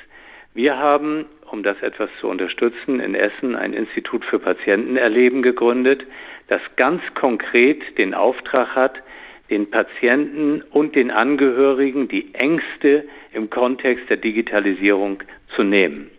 Wir 0.53 0.77
haben, 0.77 1.25
um 1.51 1.61
das 1.61 1.81
etwas 1.83 2.09
zu 2.19 2.27
unterstützen, 2.27 2.99
in 2.99 3.13
Essen 3.13 3.55
ein 3.55 3.73
Institut 3.73 4.25
für 4.25 4.39
Patientenerleben 4.39 5.43
gegründet 5.43 6.03
das 6.47 6.61
ganz 6.75 7.01
konkret 7.13 7.81
den 7.97 8.13
Auftrag 8.13 8.75
hat, 8.75 8.95
den 9.49 9.69
Patienten 9.69 10.61
und 10.71 10.95
den 10.95 11.11
Angehörigen 11.11 12.07
die 12.07 12.33
Ängste 12.33 13.05
im 13.33 13.49
Kontext 13.49 14.09
der 14.09 14.17
Digitalisierung 14.17 15.23
zu 15.55 15.63
nehmen. 15.63 16.11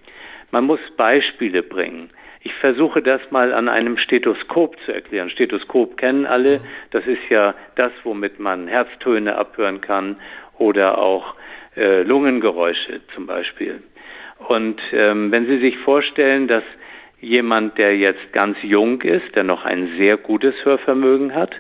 Man 0.51 0.65
muss 0.65 0.81
Beispiele 0.97 1.63
bringen. 1.63 2.11
Ich 2.41 2.55
versuche 2.55 3.03
das 3.03 3.21
mal 3.31 3.53
an 3.53 3.69
einem 3.69 3.99
Stethoskop 3.99 4.77
zu 4.87 4.93
erklären. 4.93 5.29
Stethoskop 5.29 5.99
kennen 5.99 6.25
alle. 6.25 6.61
Das 6.91 7.07
ist 7.07 7.29
ja 7.29 7.55
das, 7.75 7.93
womit 8.05 8.39
man 8.39 8.69
Herztöne 8.69 9.37
abhören 9.37 9.81
kann 9.81 10.17
oder 10.57 10.99
auch 10.99 11.35
äh, 11.77 12.03
Lungengeräusche 12.03 13.01
zum 13.15 13.27
Beispiel. 13.27 13.83
Und 14.47 14.81
ähm, 14.93 15.31
wenn 15.33 15.47
Sie 15.47 15.59
sich 15.59 15.77
vorstellen, 15.79 16.49
dass 16.49 16.63
jemand, 17.21 17.79
der 17.79 17.97
jetzt 17.97 18.33
ganz 18.33 18.57
jung 18.63 19.03
ist, 19.03 19.35
der 19.35 19.45
noch 19.45 19.65
ein 19.65 19.97
sehr 19.99 20.17
gutes 20.17 20.55
Hörvermögen 20.65 21.35
hat, 21.35 21.55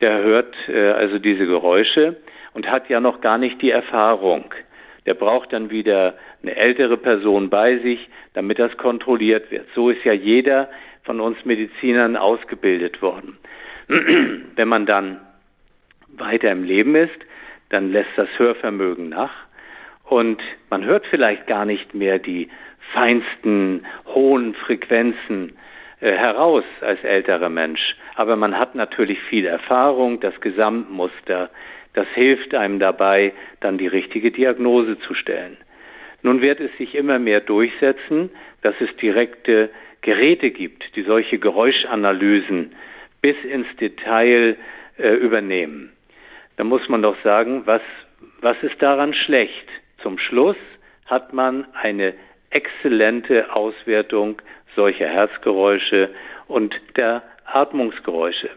der 0.00 0.22
hört 0.22 0.54
äh, 0.68 0.90
also 0.90 1.18
diese 1.18 1.46
Geräusche 1.46 2.16
und 2.54 2.70
hat 2.70 2.88
ja 2.88 3.00
noch 3.00 3.20
gar 3.20 3.38
nicht 3.38 3.60
die 3.62 3.70
Erfahrung. 3.70 4.54
Der 5.06 5.14
braucht 5.14 5.52
dann 5.52 5.70
wieder 5.70 6.14
eine 6.42 6.54
ältere 6.56 6.96
Person 6.96 7.50
bei 7.50 7.78
sich, 7.78 8.08
damit 8.34 8.58
das 8.58 8.76
kontrolliert 8.76 9.50
wird. 9.50 9.66
So 9.74 9.90
ist 9.90 10.04
ja 10.04 10.12
jeder 10.12 10.68
von 11.04 11.20
uns 11.20 11.44
Medizinern 11.44 12.16
ausgebildet 12.16 13.00
worden. 13.00 13.38
Wenn 13.88 14.68
man 14.68 14.86
dann 14.86 15.20
weiter 16.08 16.50
im 16.50 16.64
Leben 16.64 16.94
ist, 16.94 17.18
dann 17.70 17.92
lässt 17.92 18.10
das 18.16 18.28
Hörvermögen 18.36 19.08
nach 19.08 19.32
und 20.04 20.40
man 20.70 20.84
hört 20.84 21.06
vielleicht 21.06 21.46
gar 21.46 21.64
nicht 21.64 21.94
mehr 21.94 22.18
die 22.18 22.48
feinsten, 22.92 23.86
hohen 24.06 24.54
Frequenzen 24.54 25.56
äh, 26.00 26.12
heraus 26.12 26.64
als 26.80 27.02
älterer 27.04 27.48
Mensch. 27.48 27.96
Aber 28.14 28.36
man 28.36 28.58
hat 28.58 28.74
natürlich 28.74 29.20
viel 29.22 29.46
Erfahrung, 29.46 30.20
das 30.20 30.40
Gesamtmuster, 30.40 31.50
das 31.94 32.06
hilft 32.14 32.54
einem 32.54 32.78
dabei, 32.78 33.32
dann 33.60 33.78
die 33.78 33.86
richtige 33.86 34.30
Diagnose 34.30 34.98
zu 35.00 35.14
stellen. 35.14 35.56
Nun 36.22 36.40
wird 36.40 36.60
es 36.60 36.70
sich 36.78 36.94
immer 36.94 37.18
mehr 37.18 37.40
durchsetzen, 37.40 38.30
dass 38.62 38.74
es 38.80 38.94
direkte 38.96 39.70
Geräte 40.02 40.50
gibt, 40.50 40.96
die 40.96 41.02
solche 41.02 41.38
Geräuschanalysen 41.38 42.72
bis 43.20 43.36
ins 43.44 43.66
Detail 43.80 44.56
äh, 44.98 45.14
übernehmen. 45.14 45.92
Da 46.56 46.64
muss 46.64 46.88
man 46.88 47.02
doch 47.02 47.16
sagen, 47.22 47.62
was, 47.66 47.82
was 48.40 48.56
ist 48.62 48.80
daran 48.80 49.14
schlecht? 49.14 49.68
Zum 50.02 50.18
Schluss 50.18 50.56
hat 51.06 51.32
man 51.32 51.66
eine 51.74 52.14
exzellente 52.50 53.54
Auswertung 53.54 54.40
solcher 54.74 55.08
Herzgeräusche 55.08 56.10
und 56.46 56.74
der 56.96 57.22
Atmungsgeräusche. 57.44 58.50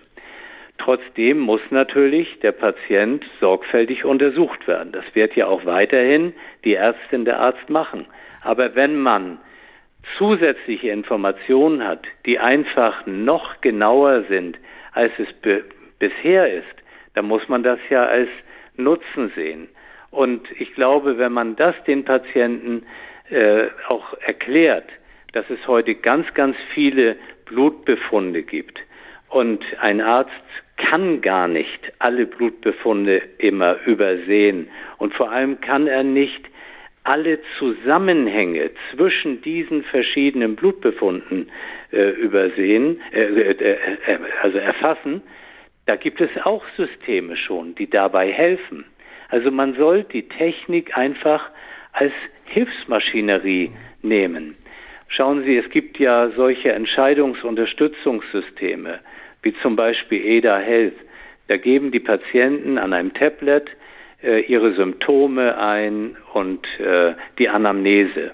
Trotzdem 0.78 1.40
muss 1.40 1.62
natürlich 1.70 2.40
der 2.40 2.54
Patient 2.54 3.24
sorgfältig 3.40 4.04
untersucht 4.04 4.68
werden. 4.68 4.92
Das 4.92 5.06
wird 5.14 5.36
ja 5.36 5.48
auch 5.48 5.66
weiterhin 5.66 6.34
die 6.64 6.74
Ärztin, 6.74 7.26
der 7.26 7.40
Arzt 7.40 7.70
machen. 7.70 8.08
Aber 8.42 8.76
wenn 8.76 9.00
man 9.00 9.40
zusätzliche 10.18 10.90
Informationen 10.90 11.88
hat, 11.88 12.06
die 12.26 12.40
einfach 12.40 13.06
noch 13.06 13.62
genauer 13.62 14.24
sind, 14.24 14.58
als 14.94 15.12
es 15.20 15.28
bisher 16.00 16.52
ist, 16.52 16.66
dann 17.14 17.26
muss 17.26 17.48
man 17.48 17.62
das 17.62 17.80
ja 17.90 18.06
als 18.06 18.30
Nutzen 18.76 19.32
sehen. 19.36 19.70
Und 20.10 20.50
ich 20.60 20.74
glaube, 20.74 21.18
wenn 21.18 21.32
man 21.32 21.56
das 21.56 21.76
den 21.86 22.04
Patienten 22.04 22.84
äh, 23.32 23.70
auch 23.88 24.14
erklärt, 24.22 24.90
dass 25.34 25.50
es 25.50 25.66
heute 25.68 25.96
ganz, 25.96 26.32
ganz 26.34 26.56
viele 26.74 27.16
Blutbefunde 27.46 28.44
gibt. 28.44 28.80
Und 29.30 29.64
ein 29.80 30.02
Arzt 30.02 30.32
kann 30.78 31.22
gar 31.22 31.48
nicht 31.48 31.94
alle 32.00 32.26
Blutbefunde 32.26 33.22
immer 33.38 33.78
übersehen. 33.86 34.68
Und 34.98 35.14
vor 35.14 35.32
allem 35.32 35.62
kann 35.62 35.88
er 35.88 36.04
nicht 36.04 36.46
alle 37.04 37.40
Zusammenhänge 37.58 38.72
zwischen 38.92 39.42
diesen 39.42 39.84
verschiedenen 39.84 40.56
Blutbefunden 40.56 41.50
äh, 41.92 42.10
übersehen, 42.12 43.02
äh, 43.12 43.22
äh, 43.22 43.78
äh 44.06 44.20
also 44.42 44.58
erfassen. 44.58 45.22
Da 45.88 45.96
gibt 45.96 46.22
es 46.22 46.30
auch 46.44 46.64
Systeme 46.78 47.36
schon, 47.38 47.74
die 47.76 47.90
dabei 47.90 48.32
helfen. 48.32 48.86
Also 49.30 49.50
man 49.50 49.74
soll 49.76 50.04
die 50.04 50.28
Technik 50.28 50.96
einfach 50.98 51.50
als 51.94 52.12
Hilfsmaschinerie 52.46 53.72
nehmen. 54.02 54.56
Schauen 55.08 55.44
Sie, 55.44 55.58
es 55.58 55.70
gibt 55.70 56.00
ja 56.00 56.32
solche 56.36 56.72
Entscheidungsunterstützungssysteme, 56.72 59.00
wie 59.42 59.54
zum 59.62 59.76
Beispiel 59.76 60.26
EDA 60.26 60.58
Health. 60.58 60.96
Da 61.48 61.58
geben 61.58 61.92
die 61.92 62.00
Patienten 62.00 62.78
an 62.78 62.94
einem 62.94 63.14
Tablet 63.14 63.70
äh, 64.24 64.42
ihre 64.42 64.74
Symptome 64.74 65.58
ein 65.58 66.16
und 66.34 66.66
äh, 66.80 67.16
die 67.40 67.50
Anamnese. 67.50 68.32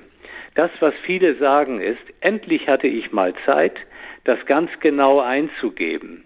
Das, 0.53 0.69
was 0.79 0.93
viele 1.03 1.33
sagen, 1.35 1.81
ist, 1.81 1.97
endlich 2.19 2.67
hatte 2.67 2.87
ich 2.87 3.11
mal 3.11 3.33
Zeit, 3.45 3.77
das 4.23 4.45
ganz 4.45 4.69
genau 4.79 5.19
einzugeben. 5.19 6.25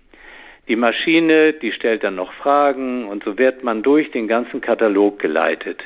Die 0.68 0.76
Maschine, 0.76 1.54
die 1.54 1.72
stellt 1.72 2.04
dann 2.04 2.16
noch 2.16 2.34
Fragen 2.34 3.06
und 3.06 3.24
so 3.24 3.38
wird 3.38 3.64
man 3.64 3.84
durch 3.84 4.12
den 4.12 4.28
ganzen 4.28 4.60
Katalog 4.62 5.20
geleitet. 5.20 5.84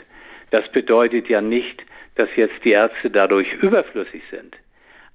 Das 0.52 0.68
bedeutet 0.72 1.28
ja 1.30 1.42
nicht, 1.42 1.84
dass 2.16 2.30
jetzt 2.36 2.64
die 2.64 2.72
Ärzte 2.72 3.10
dadurch 3.10 3.52
überflüssig 3.62 4.24
sind. 4.32 4.56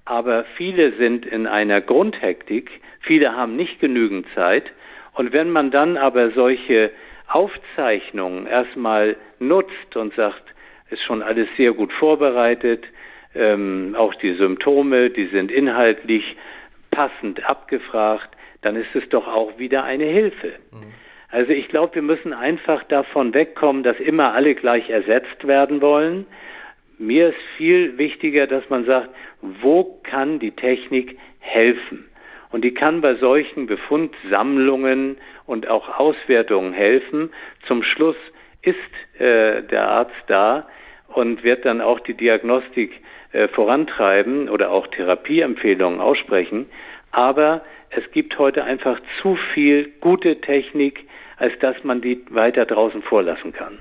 Aber 0.05 0.45
viele 0.55 0.93
sind 0.93 1.25
in 1.25 1.47
einer 1.47 1.81
Grundhektik, 1.81 2.69
viele 3.01 3.35
haben 3.35 3.55
nicht 3.55 3.79
genügend 3.79 4.25
Zeit. 4.35 4.71
Und 5.13 5.33
wenn 5.33 5.51
man 5.51 5.71
dann 5.71 5.97
aber 5.97 6.31
solche 6.31 6.91
Aufzeichnungen 7.27 8.47
erstmal 8.47 9.15
nutzt 9.39 9.95
und 9.95 10.13
sagt, 10.15 10.43
ist 10.89 11.03
schon 11.03 11.21
alles 11.21 11.47
sehr 11.57 11.71
gut 11.73 11.91
vorbereitet, 11.93 12.85
ähm, 13.33 13.95
auch 13.97 14.13
die 14.15 14.33
Symptome, 14.33 15.09
die 15.09 15.27
sind 15.27 15.51
inhaltlich 15.51 16.35
passend 16.91 17.47
abgefragt, 17.47 18.29
dann 18.61 18.75
ist 18.75 18.93
es 18.93 19.07
doch 19.09 19.27
auch 19.27 19.57
wieder 19.57 19.83
eine 19.83 20.05
Hilfe. 20.05 20.53
Mhm. 20.71 20.93
Also 21.31 21.53
ich 21.53 21.69
glaube, 21.69 21.95
wir 21.95 22.01
müssen 22.01 22.33
einfach 22.33 22.83
davon 22.83 23.33
wegkommen, 23.33 23.83
dass 23.83 23.97
immer 23.99 24.33
alle 24.33 24.53
gleich 24.53 24.89
ersetzt 24.89 25.47
werden 25.47 25.81
wollen. 25.81 26.25
Mir 26.97 27.29
ist 27.29 27.39
viel 27.57 27.97
wichtiger, 27.97 28.47
dass 28.47 28.69
man 28.69 28.85
sagt, 28.85 29.09
wo 29.41 30.01
kann 30.03 30.39
die 30.39 30.51
Technik 30.51 31.17
helfen? 31.39 32.05
Und 32.51 32.65
die 32.65 32.73
kann 32.73 32.99
bei 32.99 33.15
solchen 33.15 33.65
Befundsammlungen 33.65 35.17
und 35.45 35.69
auch 35.69 35.97
Auswertungen 35.97 36.73
helfen. 36.73 37.31
Zum 37.65 37.81
Schluss 37.81 38.17
ist 38.61 39.21
äh, 39.21 39.63
der 39.63 39.87
Arzt 39.87 40.23
da 40.27 40.67
und 41.07 41.43
wird 41.45 41.65
dann 41.65 41.79
auch 41.79 42.01
die 42.01 42.13
Diagnostik 42.13 42.91
äh, 43.31 43.47
vorantreiben 43.47 44.49
oder 44.49 44.69
auch 44.71 44.87
Therapieempfehlungen 44.87 46.01
aussprechen. 46.01 46.69
Aber 47.11 47.61
es 47.89 48.09
gibt 48.11 48.37
heute 48.37 48.65
einfach 48.65 48.99
zu 49.21 49.37
viel 49.53 49.91
gute 50.01 50.41
Technik, 50.41 51.05
als 51.41 51.53
dass 51.59 51.75
man 51.83 52.01
die 52.01 52.23
weiter 52.29 52.65
draußen 52.65 53.01
vorlassen 53.01 53.51
kann. 53.51 53.79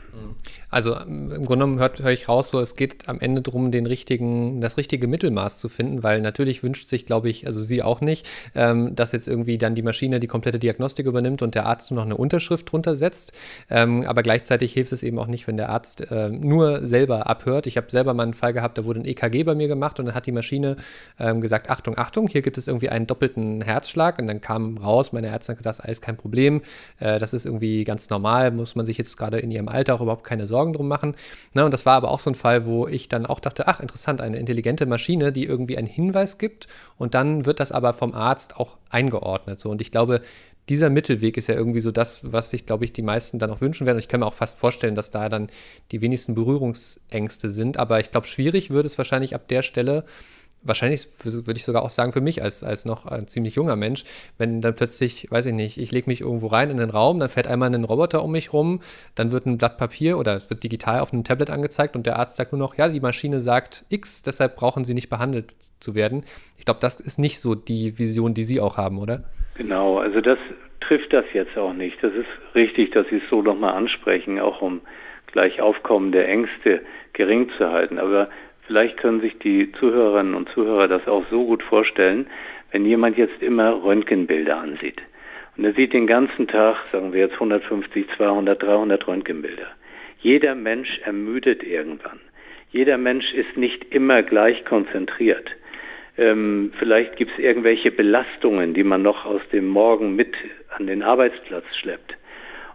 Also 0.71 0.97
im 0.97 1.45
Grunde 1.45 1.67
genommen 1.67 1.79
höre 1.79 2.11
ich 2.11 2.29
raus, 2.29 2.51
so 2.51 2.61
es 2.61 2.75
geht 2.75 3.09
am 3.09 3.21
Ende 3.21 3.43
darum, 3.43 3.71
den 3.71 3.85
richtigen, 3.87 4.61
das 4.61 4.79
richtige 4.79 5.09
Mittelmaß 5.09 5.59
zu 5.59 5.69
finden, 5.69 6.03
weil 6.03 6.23
natürlich 6.23 6.63
wünscht 6.63 6.89
sich, 6.89 7.05
glaube 7.05 7.29
ich, 7.29 7.47
also 7.47 7.61
sie 7.61 7.83
auch 7.83 8.01
nicht, 8.01 8.27
ähm, 8.55 8.95
dass 8.95 9.13
jetzt 9.13 9.29
irgendwie 9.29 9.59
dann 9.59 9.75
die 9.75 9.83
Maschine 9.83 10.21
die 10.21 10.27
komplette 10.27 10.59
Diagnostik 10.59 11.07
übernimmt 11.07 11.43
und 11.43 11.55
der 11.55 11.67
Arzt 11.67 11.91
nur 11.91 11.97
noch 11.97 12.07
eine 12.07 12.17
Unterschrift 12.17 12.71
drunter 12.71 12.95
setzt. 12.95 13.37
Ähm, 13.69 14.05
aber 14.07 14.23
gleichzeitig 14.23 14.73
hilft 14.73 14.93
es 14.93 15.03
eben 15.03 15.19
auch 15.19 15.27
nicht, 15.27 15.47
wenn 15.47 15.57
der 15.59 15.69
Arzt 15.69 16.11
äh, 16.11 16.31
nur 16.31 16.87
selber 16.87 17.27
abhört. 17.27 17.67
Ich 17.67 17.77
habe 17.77 17.91
selber 17.91 18.15
mal 18.15 18.23
einen 18.23 18.35
Fall 18.35 18.53
gehabt, 18.55 18.79
da 18.79 18.85
wurde 18.85 19.01
ein 19.01 19.07
EKG 19.07 19.43
bei 19.43 19.55
mir 19.55 19.69
gemacht 19.69 19.99
und 19.99 20.07
dann 20.07 20.15
hat 20.15 20.27
die 20.27 20.33
Maschine 20.33 20.77
ähm, 21.19 21.41
gesagt, 21.43 21.69
Achtung, 21.69 21.99
Achtung, 21.99 22.27
hier 22.29 22.41
gibt 22.41 22.57
es 22.57 22.69
irgendwie 22.69 22.89
einen 22.89 23.07
doppelten 23.07 23.61
Herzschlag 23.61 24.19
und 24.19 24.29
dann 24.29 24.41
kam 24.41 24.79
raus, 24.79 25.13
meine 25.13 25.27
Ärztin 25.27 25.55
hat 25.55 25.59
gesagt, 25.59 25.81
alles 25.85 26.01
kein 26.01 26.17
Problem, 26.17 26.63
äh, 27.01 27.19
das 27.19 27.35
ist 27.35 27.50
irgendwie 27.51 27.85
ganz 27.85 28.11
normal, 28.11 28.51
muss 28.51 28.75
man 28.75 28.87
sich 28.87 28.97
jetzt 28.97 29.17
gerade 29.17 29.39
in 29.39 29.51
ihrem 29.51 29.69
Alter 29.69 29.95
auch 29.95 30.01
überhaupt 30.01 30.25
keine 30.25 30.47
Sorgen 30.47 30.73
drum 30.73 30.89
machen. 30.89 31.15
Ne, 31.55 31.65
und 31.65 31.73
das 31.73 31.85
war 31.85 31.95
aber 31.95 32.11
auch 32.11 32.21
so 32.21 32.31
ein 32.31 32.35
Fall, 32.35 32.67
wo 32.67 32.87
ich 32.87 33.09
dann 33.09 33.27
auch 33.27 33.41
dachte, 33.41 33.69
ach 33.69 33.81
interessant, 33.81 34.21
eine 34.21 34.39
intelligente 34.39 34.87
Maschine, 34.87 35.33
die 35.33 35.45
irgendwie 35.45 35.77
einen 35.77 35.87
Hinweis 35.87 36.39
gibt 36.39 36.69
und 36.97 37.15
dann 37.15 37.45
wird 37.47 37.61
das 37.61 37.73
aber 37.73 37.93
vom 37.93 38.15
Arzt 38.15 38.57
auch 38.57 38.77
eingeordnet. 38.89 39.61
So. 39.61 39.71
Und 39.71 39.81
ich 39.81 39.91
glaube, 39.91 40.23
dieser 40.69 40.89
Mittelweg 40.89 41.37
ist 41.37 41.49
ja 41.49 41.57
irgendwie 41.57 41.81
so 41.81 41.91
das, 41.91 42.33
was 42.33 42.51
sich, 42.51 42.65
glaube 42.65 42.85
ich, 42.85 42.93
die 42.93 43.03
meisten 43.03 43.41
dann 43.41 43.51
auch 43.51 43.61
wünschen 43.61 43.87
werden. 43.87 43.97
Und 43.97 44.03
ich 44.03 44.09
kann 44.09 44.21
mir 44.21 44.27
auch 44.27 44.35
fast 44.35 44.57
vorstellen, 44.57 44.95
dass 44.95 45.11
da 45.11 45.29
dann 45.29 45.49
die 45.91 46.01
wenigsten 46.01 46.37
Berührungsängste 46.37 47.49
sind. 47.49 47.77
Aber 47.77 47.99
ich 47.99 48.13
glaube, 48.13 48.29
schwierig 48.29 48.71
würde 48.71 48.87
es 48.87 48.97
wahrscheinlich 48.97 49.35
ab 49.35 49.49
der 49.49 49.63
Stelle, 49.63 50.05
wahrscheinlich 50.63 51.09
würde 51.25 51.57
ich 51.57 51.65
sogar 51.65 51.83
auch 51.83 51.91
sagen 51.91 52.13
für 52.13 52.21
mich 52.21 52.43
als, 52.43 52.63
als 52.63 52.85
noch 52.85 53.07
ein 53.07 53.29
ziemlich 53.29 53.55
junger 53.55 53.77
Mensch, 53.77 54.05
wenn 54.39 54.61
dann 54.61 54.75
plötzlich, 54.77 55.31
weiß 55.31 55.47
ich 55.47 55.55
nicht, 55.55 55.79
ich 55.79 55.93
lege 55.93 56.09
mich 56.09 56.21
irgendwo 56.21 56.49
rein 56.49 56.71
in 56.71 56.77
den 56.77 56.91
Raum, 56.91 57.19
dann 57.19 57.29
fährt 57.29 57.47
einmal 57.47 57.75
ein 57.75 57.85
Roboter 57.85 58.23
um 58.23 58.33
mich 58.33 58.53
rum, 58.53 58.81
dann 59.15 59.33
wird 59.33 59.47
ein 59.47 59.59
Blatt 59.59 59.79
Papier 59.79 60.19
oder 60.19 60.37
es 60.37 60.51
wird 60.51 60.63
digital 60.63 61.01
auf 61.01 61.13
einem 61.13 61.25
Tablet 61.25 61.51
angezeigt 61.51 61.97
und 61.97 62.07
der 62.07 62.19
Arzt 62.19 62.37
sagt 62.37 62.53
nur 62.53 62.59
noch, 62.59 62.77
ja, 62.77 62.89
die 62.89 63.01
Maschine 63.01 63.41
sagt 63.41 63.85
X, 63.89 64.23
deshalb 64.23 64.57
brauchen 64.57 64.85
Sie 64.85 64.95
nicht 64.95 65.09
behandelt 65.09 65.53
zu 65.81 65.95
werden. 65.95 66.25
Ich 66.59 66.65
glaube, 66.65 66.81
das 66.81 67.01
ist 67.01 67.19
nicht 67.19 67.41
so 67.41 67.55
die 67.55 67.99
Vision, 67.99 68.35
die 68.35 68.45
Sie 68.45 68.61
auch 68.61 68.77
haben, 68.77 68.99
oder? 68.99 69.25
Genau, 69.57 69.99
also 69.99 70.21
das 70.21 70.39
trifft 70.81 71.13
das 71.13 71.25
jetzt 71.33 71.57
auch 71.57 71.73
nicht. 71.73 72.03
Das 72.03 72.13
ist 72.15 72.27
richtig, 72.55 72.93
dass 72.93 73.07
Sie 73.09 73.17
es 73.17 73.23
so 73.31 73.43
nochmal 73.43 73.75
ansprechen, 73.75 74.41
auch 74.41 74.61
um 74.61 74.81
gleich 75.33 75.61
Aufkommen 75.61 76.13
der 76.13 76.29
Ängste 76.29 76.83
gering 77.13 77.51
zu 77.57 77.71
halten. 77.71 77.99
Aber 77.99 78.29
Vielleicht 78.71 78.99
können 78.99 79.21
sich 79.21 79.37
die 79.41 79.73
Zuhörerinnen 79.73 80.33
und 80.33 80.49
Zuhörer 80.51 80.87
das 80.87 81.09
auch 81.09 81.25
so 81.29 81.45
gut 81.45 81.61
vorstellen, 81.61 82.29
wenn 82.71 82.87
jemand 82.87 83.19
jetzt 83.19 83.43
immer 83.43 83.83
Röntgenbilder 83.83 84.59
ansieht. 84.59 85.03
Und 85.57 85.65
er 85.65 85.73
sieht 85.73 85.93
den 85.93 86.07
ganzen 86.07 86.47
Tag, 86.47 86.77
sagen 86.93 87.13
wir 87.13 87.19
jetzt 87.19 87.35
150, 87.35 88.07
200, 88.17 88.63
300 88.63 89.09
Röntgenbilder. 89.09 89.67
Jeder 90.21 90.55
Mensch 90.55 91.01
ermüdet 91.05 91.65
irgendwann. 91.65 92.21
Jeder 92.71 92.97
Mensch 92.97 93.35
ist 93.35 93.57
nicht 93.57 93.93
immer 93.93 94.23
gleich 94.23 94.65
konzentriert. 94.65 95.51
Ähm, 96.17 96.73
vielleicht 96.79 97.17
gibt 97.17 97.33
es 97.33 97.41
irgendwelche 97.41 97.91
Belastungen, 97.91 98.73
die 98.73 98.85
man 98.85 99.03
noch 99.03 99.25
aus 99.27 99.43
dem 99.53 99.67
Morgen 99.67 100.15
mit 100.15 100.37
an 100.79 100.87
den 100.87 101.03
Arbeitsplatz 101.03 101.65
schleppt. 101.81 102.15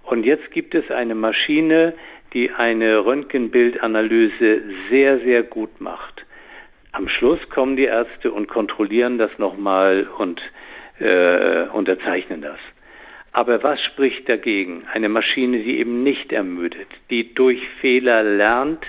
Und 0.03 0.25
jetzt 0.25 0.51
gibt 0.51 0.75
es 0.75 0.91
eine 0.91 1.15
Maschine, 1.15 1.93
die 2.35 2.51
eine 2.51 3.05
Röntgenbildanalyse 3.05 4.61
sehr, 4.89 5.19
sehr 5.19 5.41
gut 5.41 5.79
macht. 5.79 6.25
Am 6.91 7.07
Schluss 7.07 7.39
kommen 7.49 7.77
die 7.77 7.85
Ärzte 7.85 8.31
und 8.31 8.49
kontrollieren 8.49 9.17
das 9.17 9.31
nochmal 9.39 10.07
und 10.17 10.41
äh, 10.99 11.63
unterzeichnen 11.69 12.41
das. 12.41 12.59
Aber 13.31 13.63
was 13.63 13.81
spricht 13.81 14.27
dagegen? 14.27 14.85
Eine 14.93 15.07
Maschine, 15.07 15.59
die 15.59 15.79
eben 15.79 16.03
nicht 16.03 16.33
ermüdet, 16.33 16.87
die 17.09 17.33
durch 17.33 17.59
Fehler 17.79 18.23
lernt 18.23 18.85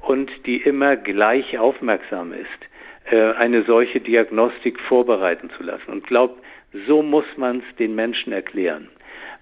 und 0.00 0.30
die 0.46 0.56
immer 0.56 0.96
gleich 0.96 1.58
aufmerksam 1.58 2.32
ist, 2.32 3.12
äh, 3.12 3.32
eine 3.34 3.62
solche 3.62 4.00
Diagnostik 4.00 4.80
vorbereiten 4.80 5.50
zu 5.56 5.62
lassen. 5.62 5.90
Und 5.90 6.06
glaubt, 6.06 6.42
so 6.88 7.02
muss 7.02 7.26
man 7.36 7.58
es 7.58 7.76
den 7.76 7.94
Menschen 7.94 8.32
erklären 8.32 8.88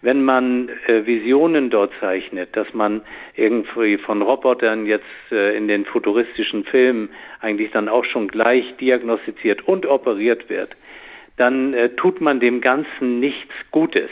wenn 0.02 0.24
man 0.24 0.70
äh, 0.86 1.04
Visionen 1.06 1.70
dort 1.70 1.92
zeichnet, 2.00 2.56
dass 2.56 2.72
man 2.72 3.02
irgendwie 3.36 3.98
von 3.98 4.22
Robotern 4.22 4.86
jetzt 4.86 5.04
äh, 5.30 5.56
in 5.56 5.68
den 5.68 5.84
futuristischen 5.84 6.64
Filmen 6.64 7.10
eigentlich 7.40 7.70
dann 7.70 7.88
auch 7.88 8.04
schon 8.04 8.28
gleich 8.28 8.64
diagnostiziert 8.76 9.66
und 9.68 9.86
operiert 9.86 10.48
wird, 10.48 10.70
dann 11.36 11.74
äh, 11.74 11.90
tut 11.90 12.20
man 12.20 12.40
dem 12.40 12.60
Ganzen 12.60 13.20
nichts 13.20 13.52
Gutes. 13.70 14.10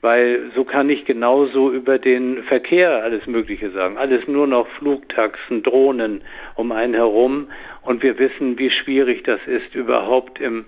Weil 0.00 0.52
so 0.54 0.64
kann 0.64 0.88
ich 0.90 1.04
genauso 1.04 1.72
über 1.72 1.98
den 1.98 2.44
Verkehr 2.44 3.02
alles 3.02 3.26
Mögliche 3.26 3.70
sagen. 3.70 3.98
Alles 3.98 4.28
nur 4.28 4.46
noch 4.46 4.68
Flugtaxen, 4.78 5.62
Drohnen 5.62 6.22
um 6.54 6.70
einen 6.70 6.94
herum. 6.94 7.48
Und 7.82 8.02
wir 8.02 8.18
wissen, 8.18 8.58
wie 8.58 8.70
schwierig 8.70 9.24
das 9.24 9.40
ist, 9.46 9.74
überhaupt 9.74 10.40
im 10.40 10.66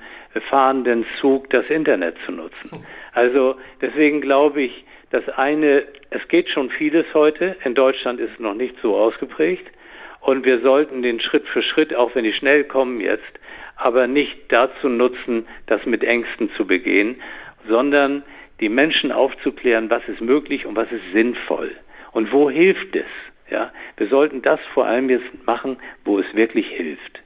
fahrenden 0.48 1.06
Zug 1.20 1.48
das 1.50 1.68
Internet 1.70 2.16
zu 2.26 2.32
nutzen. 2.32 2.84
Also 3.12 3.56
deswegen 3.80 4.20
glaube 4.20 4.62
ich, 4.62 4.84
das 5.10 5.28
eine, 5.28 5.84
es 6.10 6.26
geht 6.28 6.48
schon 6.48 6.70
vieles 6.70 7.06
heute. 7.14 7.56
In 7.64 7.74
Deutschland 7.74 8.20
ist 8.20 8.32
es 8.32 8.38
noch 8.40 8.54
nicht 8.54 8.76
so 8.80 8.96
ausgeprägt. 8.96 9.66
Und 10.20 10.44
wir 10.44 10.60
sollten 10.60 11.02
den 11.02 11.20
Schritt 11.20 11.46
für 11.48 11.62
Schritt, 11.62 11.94
auch 11.94 12.14
wenn 12.14 12.24
die 12.24 12.32
schnell 12.32 12.64
kommen 12.64 13.00
jetzt, 13.00 13.32
aber 13.76 14.06
nicht 14.06 14.36
dazu 14.48 14.88
nutzen, 14.88 15.46
das 15.66 15.84
mit 15.86 16.04
Ängsten 16.04 16.50
zu 16.56 16.66
begehen, 16.66 17.16
sondern 17.66 18.22
die 18.60 18.68
Menschen 18.68 19.12
aufzuklären, 19.12 19.90
was 19.90 20.06
ist 20.08 20.20
möglich 20.20 20.66
und 20.66 20.76
was 20.76 20.90
ist 20.92 21.12
sinnvoll 21.12 21.74
und 22.12 22.32
wo 22.32 22.50
hilft 22.50 22.94
es. 22.94 23.06
Ja, 23.50 23.72
wir 23.96 24.06
sollten 24.08 24.42
das 24.42 24.60
vor 24.74 24.86
allem 24.86 25.10
jetzt 25.10 25.46
machen, 25.46 25.76
wo 26.04 26.18
es 26.18 26.34
wirklich 26.34 26.68
hilft. 26.68 27.19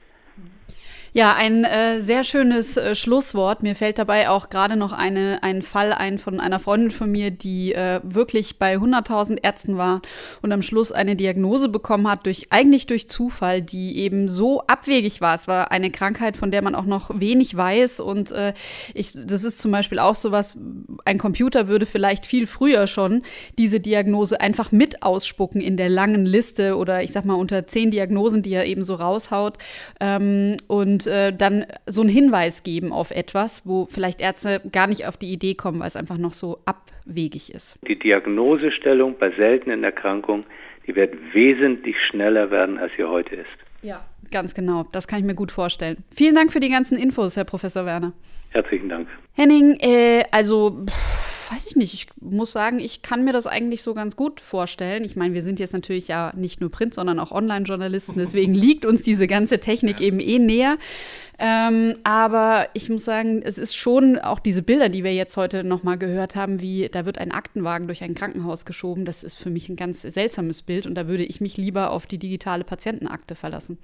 Ja, 1.17 1.33
ein 1.33 1.63
äh, 1.63 2.01
sehr 2.01 2.25
schönes 2.25 2.75
äh, 2.75 2.93
Schlusswort. 2.93 3.63
Mir 3.63 3.73
fällt 3.77 3.99
dabei 3.99 4.27
auch 4.27 4.49
gerade 4.49 4.75
noch 4.75 4.91
eine, 4.91 5.41
ein 5.43 5.61
Fall 5.61 5.93
ein 5.93 6.17
von 6.17 6.41
einer 6.41 6.59
Freundin 6.59 6.91
von 6.91 7.09
mir, 7.09 7.31
die 7.31 7.73
äh, 7.73 8.01
wirklich 8.03 8.59
bei 8.59 8.75
100.000 8.75 9.37
Ärzten 9.41 9.77
war 9.77 10.01
und 10.41 10.51
am 10.51 10.61
Schluss 10.61 10.91
eine 10.91 11.15
Diagnose 11.15 11.69
bekommen 11.69 12.09
hat, 12.09 12.25
durch, 12.25 12.47
eigentlich 12.49 12.85
durch 12.85 13.07
Zufall, 13.07 13.61
die 13.61 13.97
eben 13.99 14.27
so 14.27 14.63
abwegig 14.67 15.21
war. 15.21 15.35
Es 15.35 15.47
war 15.47 15.71
eine 15.71 15.89
Krankheit, 15.89 16.35
von 16.35 16.51
der 16.51 16.61
man 16.61 16.75
auch 16.75 16.83
noch 16.83 17.17
wenig 17.17 17.55
weiß. 17.55 18.01
Und 18.01 18.31
äh, 18.31 18.53
ich, 18.93 19.13
das 19.13 19.45
ist 19.45 19.59
zum 19.59 19.71
Beispiel 19.71 19.99
auch 19.99 20.15
so 20.15 20.33
was, 20.33 20.57
ein 21.05 21.17
Computer 21.17 21.69
würde 21.69 21.85
vielleicht 21.85 22.25
viel 22.25 22.45
früher 22.45 22.87
schon 22.87 23.21
diese 23.57 23.79
Diagnose 23.79 24.41
einfach 24.41 24.73
mit 24.73 25.01
ausspucken 25.01 25.61
in 25.61 25.77
der 25.77 25.87
langen 25.87 26.25
Liste 26.25 26.75
oder 26.75 27.03
ich 27.03 27.13
sag 27.13 27.23
mal 27.23 27.35
unter 27.35 27.67
zehn 27.67 27.89
Diagnosen, 27.89 28.41
die 28.41 28.51
er 28.51 28.65
eben 28.65 28.83
so 28.83 28.95
raushaut. 28.95 29.59
Ähm, 30.01 30.57
und 30.67 31.04
äh, 31.07 31.33
dann 31.33 31.65
so 31.85 32.01
einen 32.01 32.09
Hinweis 32.09 32.63
geben 32.63 32.91
auf 32.91 33.11
etwas, 33.11 33.63
wo 33.65 33.87
vielleicht 33.89 34.21
Ärzte 34.21 34.61
gar 34.71 34.87
nicht 34.87 35.07
auf 35.07 35.17
die 35.17 35.31
Idee 35.31 35.55
kommen, 35.55 35.79
weil 35.79 35.87
es 35.87 35.95
einfach 35.95 36.17
noch 36.17 36.33
so 36.33 36.59
abwegig 36.65 37.53
ist. 37.53 37.79
Die 37.87 37.97
Diagnosestellung 37.97 39.17
bei 39.17 39.31
seltenen 39.31 39.83
Erkrankungen, 39.83 40.45
die 40.87 40.95
wird 40.95 41.13
wesentlich 41.33 41.95
schneller 42.09 42.51
werden, 42.51 42.77
als 42.77 42.91
sie 42.97 43.03
heute 43.03 43.35
ist. 43.35 43.47
Ja, 43.81 44.03
ganz 44.31 44.53
genau. 44.55 44.83
Das 44.91 45.07
kann 45.07 45.19
ich 45.19 45.25
mir 45.25 45.35
gut 45.35 45.51
vorstellen. 45.51 45.97
Vielen 46.09 46.35
Dank 46.35 46.51
für 46.51 46.59
die 46.59 46.69
ganzen 46.69 46.97
Infos, 46.97 47.37
Herr 47.37 47.43
Professor 47.43 47.85
Werner. 47.85 48.13
Herzlichen 48.55 48.87
Dank. 48.87 49.09
Henning, 49.33 49.77
äh, 49.81 50.23
also. 50.31 50.85
Pff 50.89 51.25
weiß 51.51 51.67
ich 51.67 51.75
nicht. 51.75 51.93
Ich 51.93 52.07
muss 52.19 52.51
sagen, 52.51 52.79
ich 52.79 53.01
kann 53.01 53.23
mir 53.23 53.33
das 53.33 53.47
eigentlich 53.47 53.81
so 53.81 53.93
ganz 53.93 54.15
gut 54.15 54.41
vorstellen. 54.41 55.03
Ich 55.03 55.15
meine, 55.15 55.33
wir 55.33 55.43
sind 55.43 55.59
jetzt 55.59 55.73
natürlich 55.73 56.07
ja 56.07 56.31
nicht 56.35 56.61
nur 56.61 56.71
Print, 56.71 56.93
sondern 56.93 57.19
auch 57.19 57.31
Online-Journalisten. 57.31 58.15
Deswegen 58.17 58.53
liegt 58.55 58.85
uns 58.85 59.01
diese 59.03 59.27
ganze 59.27 59.59
Technik 59.59 59.99
ja. 59.99 60.07
eben 60.07 60.19
eh 60.19 60.39
näher. 60.39 60.77
Ähm, 61.37 61.95
aber 62.03 62.69
ich 62.73 62.89
muss 62.89 63.03
sagen, 63.03 63.41
es 63.43 63.57
ist 63.57 63.75
schon 63.75 64.17
auch 64.17 64.39
diese 64.39 64.61
Bilder, 64.61 64.87
die 64.87 65.03
wir 65.03 65.13
jetzt 65.13 65.35
heute 65.35 65.65
nochmal 65.65 65.97
gehört 65.97 66.35
haben, 66.35 66.61
wie 66.61 66.87
da 66.89 67.05
wird 67.05 67.17
ein 67.17 67.31
Aktenwagen 67.31 67.87
durch 67.87 68.03
ein 68.03 68.15
Krankenhaus 68.15 68.65
geschoben. 68.65 69.03
Das 69.03 69.23
ist 69.23 69.35
für 69.35 69.49
mich 69.49 69.67
ein 69.67 69.75
ganz 69.75 70.01
seltsames 70.01 70.61
Bild 70.61 70.87
und 70.87 70.95
da 70.95 71.07
würde 71.07 71.25
ich 71.25 71.41
mich 71.41 71.57
lieber 71.57 71.91
auf 71.91 72.07
die 72.07 72.17
digitale 72.17 72.63
Patientenakte 72.63 73.35
verlassen. 73.35 73.77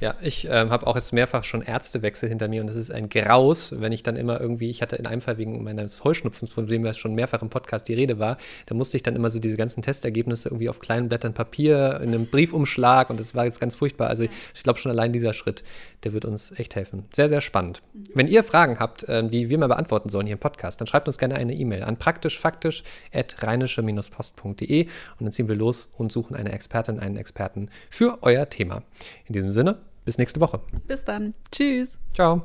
Ja, 0.00 0.16
ich 0.22 0.48
ähm, 0.50 0.70
habe 0.70 0.86
auch 0.88 0.96
jetzt 0.96 1.12
mehrfach 1.12 1.44
schon 1.44 1.62
Ärztewechsel 1.62 2.28
hinter 2.28 2.48
mir 2.48 2.62
und 2.62 2.68
es 2.68 2.76
ist 2.76 2.90
ein 2.90 3.08
Graus, 3.08 3.80
wenn 3.80 3.92
ich 3.92 4.02
dann 4.08 4.16
immer 4.16 4.40
irgendwie, 4.40 4.70
ich 4.70 4.82
hatte 4.82 4.96
in 4.96 5.06
einem 5.06 5.20
Fall 5.20 5.38
wegen 5.38 5.62
meines 5.62 6.04
Heuschnupfens, 6.04 6.50
von 6.50 6.66
dem 6.66 6.84
ja 6.84 6.94
schon 6.94 7.14
mehrfach 7.14 7.42
im 7.42 7.50
Podcast 7.50 7.88
die 7.88 7.94
Rede 7.94 8.18
war, 8.18 8.38
da 8.66 8.74
musste 8.74 8.96
ich 8.96 9.02
dann 9.02 9.14
immer 9.14 9.30
so 9.30 9.38
diese 9.38 9.56
ganzen 9.56 9.82
Testergebnisse 9.82 10.48
irgendwie 10.48 10.68
auf 10.68 10.80
kleinen 10.80 11.08
Blättern 11.08 11.34
Papier 11.34 12.00
in 12.02 12.08
einem 12.08 12.26
Briefumschlag 12.26 13.10
und 13.10 13.20
das 13.20 13.34
war 13.34 13.44
jetzt 13.44 13.60
ganz 13.60 13.76
furchtbar. 13.76 14.08
Also 14.08 14.24
ich, 14.24 14.30
ich 14.54 14.62
glaube 14.62 14.78
schon 14.78 14.90
allein 14.90 15.12
dieser 15.12 15.32
Schritt, 15.32 15.62
der 16.04 16.12
wird 16.12 16.24
uns 16.24 16.52
echt 16.58 16.74
helfen. 16.74 17.04
Sehr, 17.14 17.28
sehr 17.28 17.40
spannend. 17.40 17.82
Wenn 18.14 18.26
ihr 18.26 18.42
Fragen 18.42 18.78
habt, 18.78 19.04
ähm, 19.08 19.30
die 19.30 19.50
wir 19.50 19.58
mal 19.58 19.68
beantworten 19.68 20.08
sollen 20.08 20.26
hier 20.26 20.36
im 20.36 20.40
Podcast, 20.40 20.80
dann 20.80 20.86
schreibt 20.86 21.08
uns 21.08 21.18
gerne 21.18 21.34
eine 21.34 21.54
E-Mail 21.54 21.84
an 21.84 21.98
praktischfaktisch.rheinische-post.de 21.98 24.84
und 24.84 24.90
dann 25.20 25.32
ziehen 25.32 25.48
wir 25.48 25.56
los 25.56 25.90
und 25.96 26.12
suchen 26.12 26.36
eine 26.36 26.52
Expertin, 26.52 26.98
einen 26.98 27.16
Experten 27.16 27.70
für 27.90 28.18
euer 28.22 28.48
Thema. 28.48 28.82
In 29.26 29.34
diesem 29.34 29.50
Sinne, 29.50 29.78
bis 30.04 30.16
nächste 30.16 30.40
Woche. 30.40 30.60
Bis 30.86 31.04
dann. 31.04 31.34
Tschüss. 31.52 31.98
Ciao. 32.14 32.44